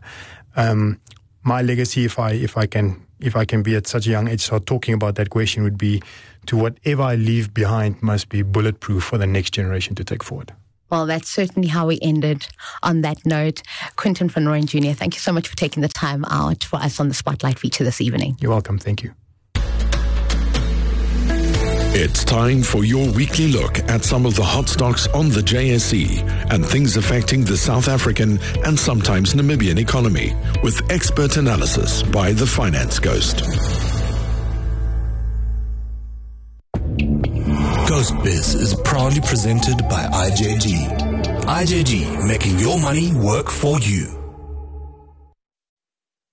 Um, 0.56 1.00
my 1.44 1.62
legacy, 1.62 2.06
if 2.06 2.20
I 2.20 2.32
if 2.32 2.58
I 2.58 2.66
can 2.66 3.06
if 3.20 3.36
I 3.36 3.46
can 3.46 3.64
be 3.64 3.76
at 3.76 3.88
such 3.88 4.08
a 4.08 4.10
young 4.10 4.28
age, 4.28 4.42
start 4.42 4.66
talking 4.66 4.94
about 4.94 5.16
that 5.16 5.30
question 5.30 5.64
would 5.64 5.78
be 5.78 6.02
to 6.48 6.58
whatever 6.58 7.04
I 7.04 7.16
leave 7.16 7.54
behind 7.54 8.02
must 8.02 8.30
be 8.30 8.42
bulletproof 8.42 9.04
for 9.04 9.18
the 9.18 9.28
next 9.28 9.52
generation 9.52 9.96
to 9.96 10.04
take 10.04 10.24
forward. 10.24 10.54
Well, 10.90 11.08
that's 11.08 11.30
certainly 11.30 11.70
how 11.70 11.88
we 11.88 11.98
ended 12.02 12.48
on 12.84 13.02
that 13.02 13.26
note. 13.26 13.64
Quinton 13.96 14.30
van 14.30 14.46
Rooyen 14.46 14.66
Jr., 14.66 14.94
thank 14.94 15.16
you 15.16 15.20
so 15.20 15.32
much 15.32 15.48
for 15.48 15.56
taking 15.56 15.82
the 15.82 15.88
time 15.88 16.24
out 16.26 16.64
for 16.64 16.76
us 16.76 17.00
on 17.00 17.08
the 17.08 17.16
Spotlight 17.16 17.58
feature 17.58 17.84
this 17.84 18.00
evening. 18.00 18.38
You're 18.40 18.52
welcome. 18.52 18.78
Thank 18.78 19.02
you. 19.02 19.14
It's 21.96 22.24
time 22.24 22.64
for 22.64 22.84
your 22.84 23.12
weekly 23.12 23.52
look 23.52 23.78
at 23.88 24.04
some 24.04 24.26
of 24.26 24.36
the 24.36 24.44
hot 24.44 24.68
stocks 24.68 25.06
on 25.10 25.30
the 25.30 25.42
JSE 25.42 26.52
and 26.52 26.66
things 26.66 26.98
affecting 26.98 27.44
the 27.44 27.56
South 27.56 27.88
African 27.88 28.40
and 28.66 28.80
sometimes 28.80 29.36
Namibian 29.36 29.78
economy 29.78 30.34
with 30.64 30.82
expert 30.90 31.38
analysis 31.38 32.02
by 32.02 32.32
the 32.32 32.48
Finance 32.48 32.98
Ghost. 32.98 33.42
Ghost 37.88 38.16
Biz 38.24 38.56
is 38.56 38.74
proudly 38.84 39.22
presented 39.22 39.78
by 39.88 40.04
IJG. 40.06 41.44
IJG, 41.44 42.28
making 42.28 42.58
your 42.58 42.80
money 42.80 43.14
work 43.14 43.52
for 43.52 43.80
you. 43.82 44.08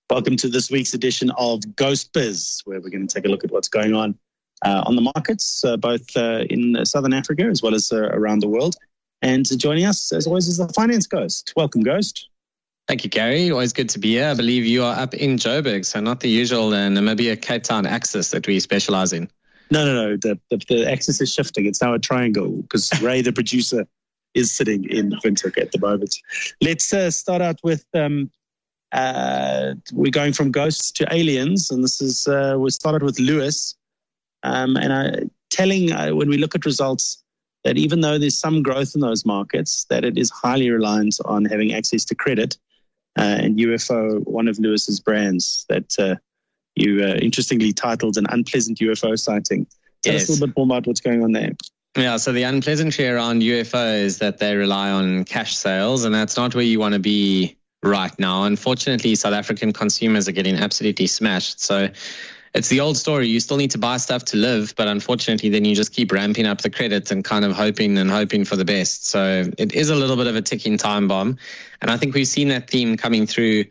Welcome 0.09 0.39
to 0.39 0.49
this 0.49 0.71
week's 0.71 0.95
edition 0.95 1.31
of 1.33 1.77
Ghost 1.77 2.15
Biz, 2.15 2.63
where 2.65 2.81
we're 2.81 2.89
going 2.89 3.07
to 3.07 3.15
take 3.15 3.27
a 3.27 3.29
look 3.29 3.45
at 3.45 3.51
what's 3.51 3.69
going 3.69 3.95
on 3.95 4.19
on 4.65 4.97
the 4.97 5.03
markets, 5.03 5.65
uh, 5.65 5.77
both 5.77 6.17
uh, 6.17 6.45
in 6.51 6.85
Southern 6.85 7.13
Africa 7.13 7.45
as 7.45 7.63
well 7.63 7.75
as 7.75 7.93
around 7.93 8.41
the 8.41 8.49
world. 8.49 8.77
And 9.23 9.47
joining 9.59 9.85
us, 9.85 10.13
as 10.13 10.27
always, 10.27 10.49
is 10.49 10.57
the 10.57 10.69
Finance 10.69 11.07
Ghost. 11.07 11.53
Welcome, 11.57 11.83
Ghost. 11.83 12.29
Thank 12.89 13.05
you, 13.05 13.11
Gary. 13.11 13.51
Always 13.51 13.73
good 13.73 13.89
to 13.91 13.99
be 13.99 14.13
here. 14.13 14.29
I 14.29 14.35
believe 14.35 14.65
you 14.65 14.83
are 14.83 14.99
up 14.99 15.15
in 15.15 15.37
Joburg, 15.37 15.85
so 15.85 16.01
not 16.01 16.21
the 16.21 16.29
usual 16.29 16.73
uh, 16.73 16.89
Namibia 16.89 17.41
Cape 17.41 17.63
Town 17.63 17.87
axis 17.87 18.31
that 18.31 18.47
we 18.47 18.59
specialize 18.59 19.13
in. 19.13 19.31
No, 19.71 19.85
no, 19.85 19.95
no. 19.95 20.17
The, 20.17 20.39
the, 20.51 20.57
the 20.69 20.91
axis 20.91 21.21
is 21.21 21.33
shifting. 21.33 21.67
It's 21.67 21.81
now 21.81 21.95
a 21.95 21.99
triangle 21.99 22.51
because 22.63 22.91
Ray, 23.03 23.23
the 23.23 23.33
producer, 23.33 23.87
is 24.35 24.51
sitting 24.51 24.85
in 24.85 25.11
Windhoek 25.25 25.57
at 25.59 25.73
the 25.73 25.79
moment. 25.79 26.17
Let's 26.61 26.93
uh, 26.93 27.11
start 27.11 27.43
out 27.43 27.61
with 27.63 27.85
um, 27.95 28.31
uh, 28.93 29.75
we're 29.93 30.11
going 30.11 30.33
from 30.33 30.51
ghosts 30.51 30.91
to 30.93 31.15
aliens, 31.15 31.71
and 31.71 31.85
this 31.85 32.01
is 32.01 32.27
uh, 32.27 32.57
we 32.59 32.71
started 32.71 33.03
with 33.03 33.19
Lewis. 33.21 33.77
Um, 34.43 34.77
and 34.77 34.93
I, 34.93 35.23
telling 35.51 35.93
uh, 35.93 36.11
when 36.11 36.29
we 36.29 36.39
look 36.39 36.55
at 36.55 36.65
results 36.65 37.23
that 37.65 37.77
even 37.77 38.01
though 38.01 38.19
there's 38.19 38.39
some 38.39 38.63
growth 38.63 38.95
in 38.95 39.01
those 39.01 39.27
markets, 39.27 39.85
that 39.91 40.05
it 40.05 40.17
is 40.17 40.31
highly 40.31 40.71
reliant 40.71 41.17
on 41.27 41.45
having 41.45 41.75
access 41.75 42.05
to 42.07 42.15
credit. 42.15 42.57
Uh, 43.19 43.39
and 43.41 43.59
UFO, 43.59 44.27
one 44.27 44.49
of 44.49 44.59
Lewis's 44.59 45.01
brands 45.01 45.67
that 45.69 45.95
uh, 45.99 46.15
you 46.77 47.05
uh, 47.05 47.17
interestingly 47.17 47.73
titled 47.73 48.17
an 48.17 48.27
unpleasant 48.31 48.79
UFO 48.79 49.19
sighting. 49.19 49.67
Tell 50.03 50.15
yes. 50.15 50.23
us 50.23 50.29
a 50.29 50.33
little 50.33 50.47
bit 50.47 50.57
more 50.57 50.67
about 50.67 50.87
what's 50.87 51.01
going 51.01 51.23
on 51.23 51.33
there. 51.33 51.51
Yeah, 51.97 52.17
so 52.19 52.33
the 52.33 52.45
unpleasantry 52.45 53.09
around 53.09 53.43
UFO 53.43 53.99
is 53.99 54.19
that 54.19 54.39
they 54.39 54.55
rely 54.55 54.91
on 54.91 55.25
cash 55.25 55.57
sales, 55.57 56.05
and 56.05 56.15
that's 56.15 56.37
not 56.37 56.55
where 56.55 56.65
you 56.65 56.79
want 56.79 56.95
to 56.95 57.01
be 57.01 57.57
right 57.83 58.17
now. 58.19 58.45
Unfortunately, 58.45 59.17
South 59.17 59.35
African 59.35 59.73
consumers 59.73 60.29
are 60.29 60.33
getting 60.33 60.57
absolutely 60.57 61.09
smashed. 61.09 61.61
So 61.61 61.89
it's 62.55 62.69
the 62.69 62.81
old 62.81 62.97
story. 62.97 63.29
You 63.29 63.39
still 63.41 63.57
need 63.57 63.71
to 63.73 63.79
buy 63.79 63.97
stuff 63.97 64.25
to 64.27 64.37
live, 64.37 64.75
but 64.77 64.89
unfortunately, 64.89 65.51
then 65.51 65.65
you 65.65 65.75
just 65.75 65.93
keep 65.93 66.11
ramping 66.11 66.47
up 66.47 66.61
the 66.63 66.71
credit 66.71 67.11
and 67.11 67.25
kind 67.25 67.45
of 67.45 67.53
hoping 67.53 67.97
and 67.97 68.11
hoping 68.11 68.45
for 68.45 68.57
the 68.57 68.65
best. 68.65 69.07
So 69.07 69.45
it 69.57 69.73
is 69.73 69.91
a 69.91 69.95
little 69.95 70.17
bit 70.17 70.27
of 70.27 70.35
a 70.35 70.43
ticking 70.43 70.77
time 70.77 71.07
bomb. 71.07 71.39
And 71.81 71.91
I 71.91 71.97
think 71.97 72.15
we've 72.15 72.27
seen 72.27 72.49
that 72.49 72.69
theme 72.69 72.97
coming 72.97 73.27
through 73.27 73.67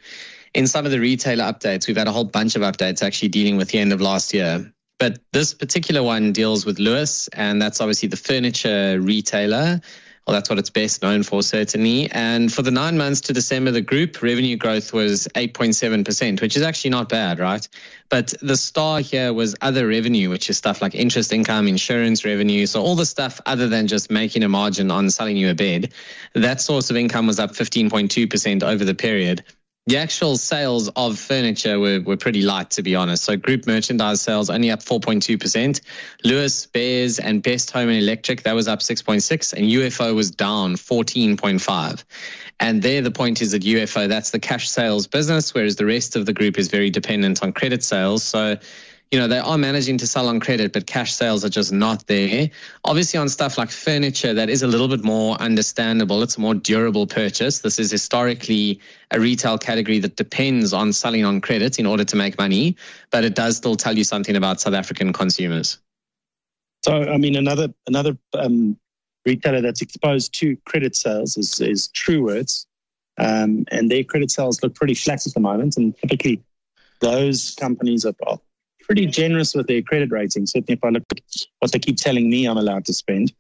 in 0.54 0.66
some 0.66 0.86
of 0.86 0.92
the 0.92 1.00
retailer 1.00 1.44
updates. 1.44 1.88
We've 1.88 1.98
had 1.98 2.08
a 2.08 2.12
whole 2.12 2.24
bunch 2.24 2.56
of 2.56 2.62
updates 2.62 3.04
actually 3.04 3.30
dealing 3.30 3.58
with 3.58 3.70
the 3.70 3.80
end 3.80 3.92
of 3.92 4.02
last 4.02 4.34
year. 4.34 4.72
But 4.98 5.20
this 5.32 5.54
particular 5.54 6.04
one 6.04 6.34
deals 6.34 6.66
with 6.66 6.80
Lewis, 6.80 7.30
and 7.30 7.62
that's 7.62 7.80
obviously 7.80 8.10
the 8.10 8.18
furniture 8.18 9.00
retailer. 9.00 9.82
Well, 10.30 10.36
that's 10.36 10.48
what 10.48 10.60
it's 10.60 10.70
best 10.70 11.02
known 11.02 11.24
for, 11.24 11.42
certainly. 11.42 12.08
And 12.12 12.54
for 12.54 12.62
the 12.62 12.70
nine 12.70 13.00
months 13.00 13.20
to 13.22 13.34
December, 13.34 13.72
the 13.72 13.82
group 13.82 14.22
revenue 14.22 14.58
growth 14.58 14.94
was 14.94 15.28
8.7%, 15.34 16.40
which 16.40 16.56
is 16.56 16.62
actually 16.62 16.92
not 16.92 17.10
bad, 17.10 17.40
right? 17.40 17.68
But 18.10 18.36
the 18.40 18.56
star 18.56 19.00
here 19.00 19.34
was 19.34 19.56
other 19.62 19.88
revenue, 19.88 20.30
which 20.30 20.48
is 20.52 20.56
stuff 20.56 20.84
like 20.84 20.94
interest 20.94 21.34
income, 21.34 21.68
insurance 21.68 22.24
revenue. 22.26 22.68
So 22.68 22.80
all 22.80 22.94
the 22.94 23.08
stuff 23.08 23.42
other 23.48 23.68
than 23.68 23.88
just 23.88 24.12
making 24.12 24.44
a 24.44 24.50
margin 24.50 24.92
on 24.92 25.10
selling 25.10 25.36
you 25.36 25.50
a 25.50 25.56
bed. 25.56 25.94
That 26.36 26.62
source 26.62 26.92
of 26.92 26.96
income 26.96 27.26
was 27.26 27.40
up 27.40 27.54
15.2% 27.54 28.62
over 28.62 28.86
the 28.86 28.94
period 28.94 29.44
the 29.90 29.98
actual 29.98 30.38
sales 30.38 30.88
of 30.90 31.18
furniture 31.18 31.80
were, 31.80 32.00
were 32.02 32.16
pretty 32.16 32.44
light, 32.44 32.70
to 32.70 32.84
be 32.84 32.96
honest. 32.96 33.24
So 33.24 33.36
group 33.36 33.66
merchandise 33.66 34.22
sales 34.22 34.52
only 34.52 34.70
up 34.70 34.82
4.2%. 34.82 35.82
Lewis, 36.24 36.68
Beares, 36.68 37.20
and 37.22 37.42
Best 37.42 37.72
Home 37.72 37.90
and 37.90 37.98
Electric, 37.98 38.44
that 38.44 38.54
was 38.54 38.68
up 38.68 38.80
6.6 38.80 39.54
and 39.54 39.64
UFO 39.64 40.14
was 40.14 40.30
down 40.30 40.76
14.5. 40.76 42.04
And 42.60 42.84
there 42.84 43.02
the 43.02 43.10
point 43.10 43.42
is 43.42 43.52
that 43.54 43.64
UFO, 43.64 44.08
that's 44.08 44.30
the 44.30 44.40
cash 44.40 44.70
sales 44.70 45.08
business, 45.08 45.56
whereas 45.56 45.78
the 45.78 45.88
rest 45.88 46.16
of 46.16 46.28
the 46.28 46.34
group 46.34 46.60
is 46.60 46.68
very 46.68 46.92
dependent 46.92 47.42
on 47.42 47.52
credit 47.52 47.84
sales. 47.84 48.22
So 48.22 48.58
you 49.12 49.18
know, 49.18 49.28
they 49.28 49.40
are 49.40 49.58
managing 49.58 49.98
to 49.98 50.06
sell 50.06 50.28
on 50.28 50.40
credit, 50.40 50.72
but 50.72 50.86
cash 50.86 51.14
sales 51.14 51.44
are 51.44 51.50
just 51.50 51.72
not 51.72 52.06
there. 52.06 52.50
Obviously, 52.86 53.20
on 53.20 53.28
stuff 53.28 53.58
like 53.58 53.72
furniture, 53.72 54.36
that 54.36 54.50
is 54.50 54.62
a 54.62 54.68
little 54.68 54.88
bit 54.88 55.04
more 55.04 55.36
understandable. 55.38 56.22
It's 56.22 56.38
a 56.38 56.42
more 56.42 56.54
durable 56.54 57.08
purchase. 57.08 57.60
This 57.60 57.80
is 57.80 57.90
historically 57.90 58.80
a 59.10 59.20
retail 59.20 59.58
category 59.58 59.98
that 60.00 60.16
depends 60.16 60.74
on 60.74 60.94
selling 60.94 61.26
on 61.26 61.42
credit 61.42 61.80
in 61.80 61.88
order 61.88 62.04
to 62.04 62.16
make 62.16 62.38
money, 62.38 62.76
but 63.10 63.24
it 63.24 63.34
does 63.34 63.58
still 63.58 63.76
tell 63.76 63.98
you 63.98 64.04
something 64.04 64.36
about 64.36 64.62
South 64.62 64.76
African 64.76 65.12
consumers. 65.12 65.80
So, 66.84 66.94
I 66.94 67.18
mean, 67.18 67.36
another 67.36 67.74
another 67.88 68.16
um, 68.36 68.78
retailer 69.26 69.62
that's 69.62 69.82
exposed 69.82 70.34
to 70.40 70.56
credit 70.66 70.96
sales 70.96 71.36
is, 71.36 71.60
is 71.60 71.90
Truworths, 71.90 72.68
um, 73.18 73.66
and 73.72 73.90
their 73.90 74.04
credit 74.04 74.30
sales 74.30 74.62
look 74.62 74.76
pretty 74.76 74.94
flat 74.94 75.26
at 75.26 75.34
the 75.34 75.40
moment. 75.40 75.78
And 75.78 75.98
typically, 75.98 76.44
those 77.02 77.56
companies 77.60 78.06
are 78.06 78.14
pretty 78.90 79.06
generous 79.06 79.54
with 79.54 79.68
their 79.68 79.84
credit 79.84 80.12
rating. 80.12 80.48
Certainly, 80.48 80.74
if 80.74 80.84
I 80.84 80.90
look 80.90 81.04
at 81.12 81.20
what 81.60 81.72
they 81.72 81.78
keep 81.78 81.98
telling 81.98 82.28
me 82.28 82.46
I'm 82.46 82.58
allowed 82.58 82.86
to 82.86 82.94
spend. 82.94 83.32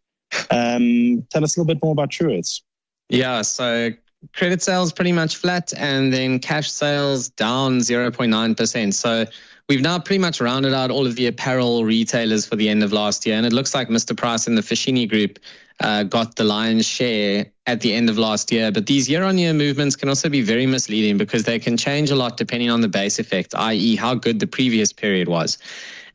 Um, 0.51 1.25
tell 1.31 1.43
us 1.43 1.57
a 1.57 1.59
little 1.59 1.73
bit 1.73 1.81
more 1.83 1.91
about 1.91 2.11
Truworths. 2.11 2.61
Yeah, 3.09 3.41
so 3.41 3.89
credit 4.35 4.61
sales 4.61 4.93
pretty 4.93 5.11
much 5.11 5.37
flat, 5.37 5.73
and 5.75 6.13
then 6.13 6.37
cash 6.37 6.71
sales 6.71 7.29
down 7.29 7.79
0.9%. 7.79 8.93
So 8.93 9.25
we've 9.67 9.81
now 9.81 9.97
pretty 9.97 10.19
much 10.19 10.39
rounded 10.39 10.75
out 10.75 10.91
all 10.91 11.07
of 11.07 11.15
the 11.15 11.25
apparel 11.25 11.83
retailers 11.83 12.45
for 12.45 12.55
the 12.55 12.69
end 12.69 12.83
of 12.83 12.93
last 12.93 13.25
year, 13.25 13.35
and 13.35 13.45
it 13.47 13.51
looks 13.51 13.73
like 13.73 13.89
Mr. 13.89 14.15
Price 14.15 14.45
and 14.45 14.55
the 14.55 14.61
Foschini 14.61 15.09
Group 15.09 15.39
uh, 15.79 16.03
got 16.03 16.35
the 16.35 16.43
lion's 16.43 16.85
share 16.85 17.47
at 17.69 17.81
the 17.81 17.93
end 17.93 18.09
of 18.09 18.17
last 18.17 18.51
year. 18.51 18.71
But 18.71 18.87
these 18.87 19.07
year 19.07 19.23
on 19.23 19.37
year 19.37 19.53
movements 19.53 19.95
can 19.95 20.09
also 20.09 20.27
be 20.27 20.41
very 20.41 20.65
misleading 20.65 21.19
because 21.19 21.43
they 21.43 21.59
can 21.59 21.77
change 21.77 22.09
a 22.09 22.15
lot 22.15 22.35
depending 22.35 22.71
on 22.71 22.81
the 22.81 22.87
base 22.87 23.19
effect, 23.19 23.53
i.e., 23.55 23.95
how 23.95 24.15
good 24.15 24.39
the 24.39 24.47
previous 24.47 24.91
period 24.91 25.27
was. 25.27 25.59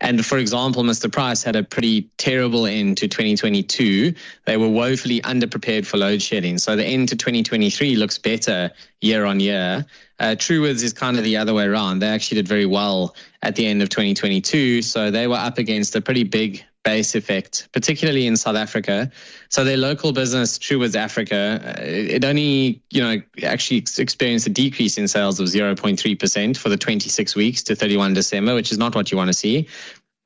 And 0.01 0.27
for 0.27 0.39
example, 0.39 0.83
Mr. 0.83 1.11
Price 1.11 1.45
had 1.45 1.55
a 1.55 1.63
pretty 1.63 2.11
terrible 2.19 2.67
end 2.67 2.99
to 2.99 3.07
2022. 3.07 4.15
They 4.47 4.57
were 4.57 4.69
woefully 4.69 5.21
underprepared 5.21 5.87
for 5.87 5.97
load 5.97 6.21
shedding. 6.21 6.59
So 6.59 6.75
the 6.75 6.85
end 6.85 7.09
to 7.11 7.17
2023 7.17 7.95
looks 7.95 8.19
better 8.19 8.73
year 9.01 9.25
on 9.25 9.39
year. 9.39 9.87
Uh, 10.19 10.37
Truworths 10.37 10.83
is 10.83 10.93
kind 10.93 11.17
of 11.17 11.25
the 11.25 11.37
other 11.37 11.55
way 11.55 11.65
around. 11.65 11.99
They 11.99 12.09
actually 12.09 12.37
did 12.37 12.49
very 12.49 12.67
well 12.67 13.15
at 13.43 13.57
the 13.57 13.67
end 13.67 13.83
of 13.83 13.89
2022. 13.89 14.83
So 14.83 15.11
they 15.11 15.27
were 15.27 15.37
up 15.37 15.59
against 15.59 15.97
a 15.97 16.01
pretty 16.01 16.25
big 16.25 16.65
base 16.85 17.15
effect, 17.15 17.69
particularly 17.73 18.27
in 18.27 18.37
South 18.37 18.57
Africa. 18.57 19.11
So 19.49 19.65
their 19.65 19.79
local 19.79 20.13
business, 20.13 20.59
Truworths 20.59 20.95
Africa, 20.95 21.61
uh, 21.65 21.83
it 21.83 22.25
only, 22.25 22.83
you 22.91 23.03
know, 23.03 23.17
actually 23.43 23.79
experienced 23.99 24.47
a 24.47 24.51
decrease 24.51 24.99
in 24.99 25.09
sales 25.09 25.41
of 25.41 25.47
0.3% 25.47 26.57
for 26.57 26.69
the 26.69 26.77
26 26.77 27.35
weeks 27.35 27.63
to 27.65 27.75
31 27.75 28.13
December, 28.13 28.55
which 28.55 28.71
is 28.71 28.79
not 28.79 28.95
what 28.95 29.11
you 29.11 29.17
want 29.17 29.29
to 29.29 29.35
see. 29.35 29.67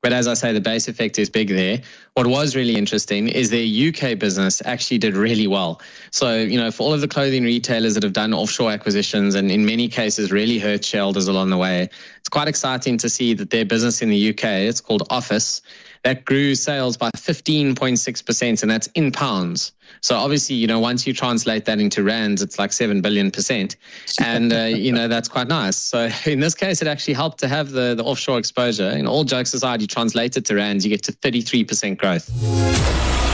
But 0.01 0.13
as 0.13 0.27
I 0.27 0.33
say, 0.33 0.53
the 0.53 0.61
base 0.61 0.87
effect 0.87 1.19
is 1.19 1.29
big 1.29 1.49
there. 1.49 1.81
What 2.13 2.25
was 2.25 2.55
really 2.55 2.75
interesting 2.75 3.27
is 3.27 3.49
their 3.49 3.65
UK 3.65 4.17
business 4.17 4.61
actually 4.63 4.97
did 4.97 5.15
really 5.15 5.47
well. 5.47 5.81
So, 6.11 6.37
you 6.37 6.57
know, 6.57 6.71
for 6.71 6.83
all 6.83 6.93
of 6.93 7.01
the 7.01 7.07
clothing 7.07 7.43
retailers 7.43 7.95
that 7.95 8.03
have 8.03 8.13
done 8.13 8.33
offshore 8.33 8.71
acquisitions 8.71 9.35
and 9.35 9.51
in 9.51 9.65
many 9.65 9.89
cases 9.89 10.31
really 10.31 10.57
hurt 10.57 10.85
shareholders 10.85 11.27
along 11.27 11.49
the 11.49 11.57
way, 11.57 11.89
it's 12.17 12.29
quite 12.29 12.47
exciting 12.47 12.97
to 12.99 13.09
see 13.09 13.33
that 13.33 13.49
their 13.49 13.65
business 13.65 14.01
in 14.01 14.09
the 14.09 14.29
UK, 14.29 14.43
it's 14.43 14.81
called 14.81 15.05
Office, 15.09 15.61
that 16.03 16.23
grew 16.23 16.55
sales 16.55 16.95
by 16.95 17.09
15.6%, 17.11 18.61
and 18.61 18.71
that's 18.71 18.87
in 18.95 19.11
pounds. 19.11 19.73
So 20.01 20.15
obviously, 20.15 20.55
you 20.55 20.67
know, 20.67 20.79
once 20.79 21.05
you 21.05 21.13
translate 21.13 21.65
that 21.65 21.79
into 21.79 22.03
rands, 22.03 22.41
it's 22.41 22.59
like 22.59 22.71
7 22.71 23.01
billion 23.01 23.31
percent. 23.31 23.75
And, 24.23 24.53
uh, 24.53 24.63
you 24.63 24.91
know, 24.91 25.07
that's 25.07 25.27
quite 25.27 25.47
nice. 25.47 25.77
So 25.77 26.09
in 26.25 26.39
this 26.39 26.55
case, 26.55 26.81
it 26.81 26.87
actually 26.87 27.15
helped 27.15 27.39
to 27.39 27.47
have 27.47 27.71
the, 27.71 27.95
the 27.95 28.03
offshore 28.03 28.39
exposure. 28.39 28.89
In 28.89 29.07
all 29.07 29.23
jokes 29.23 29.53
aside, 29.53 29.81
you 29.81 29.87
translate 29.87 30.37
it 30.37 30.45
to 30.45 30.55
rands, 30.55 30.85
you 30.85 30.89
get 30.89 31.03
to 31.03 31.11
33% 31.11 31.97
growth. 31.97 32.25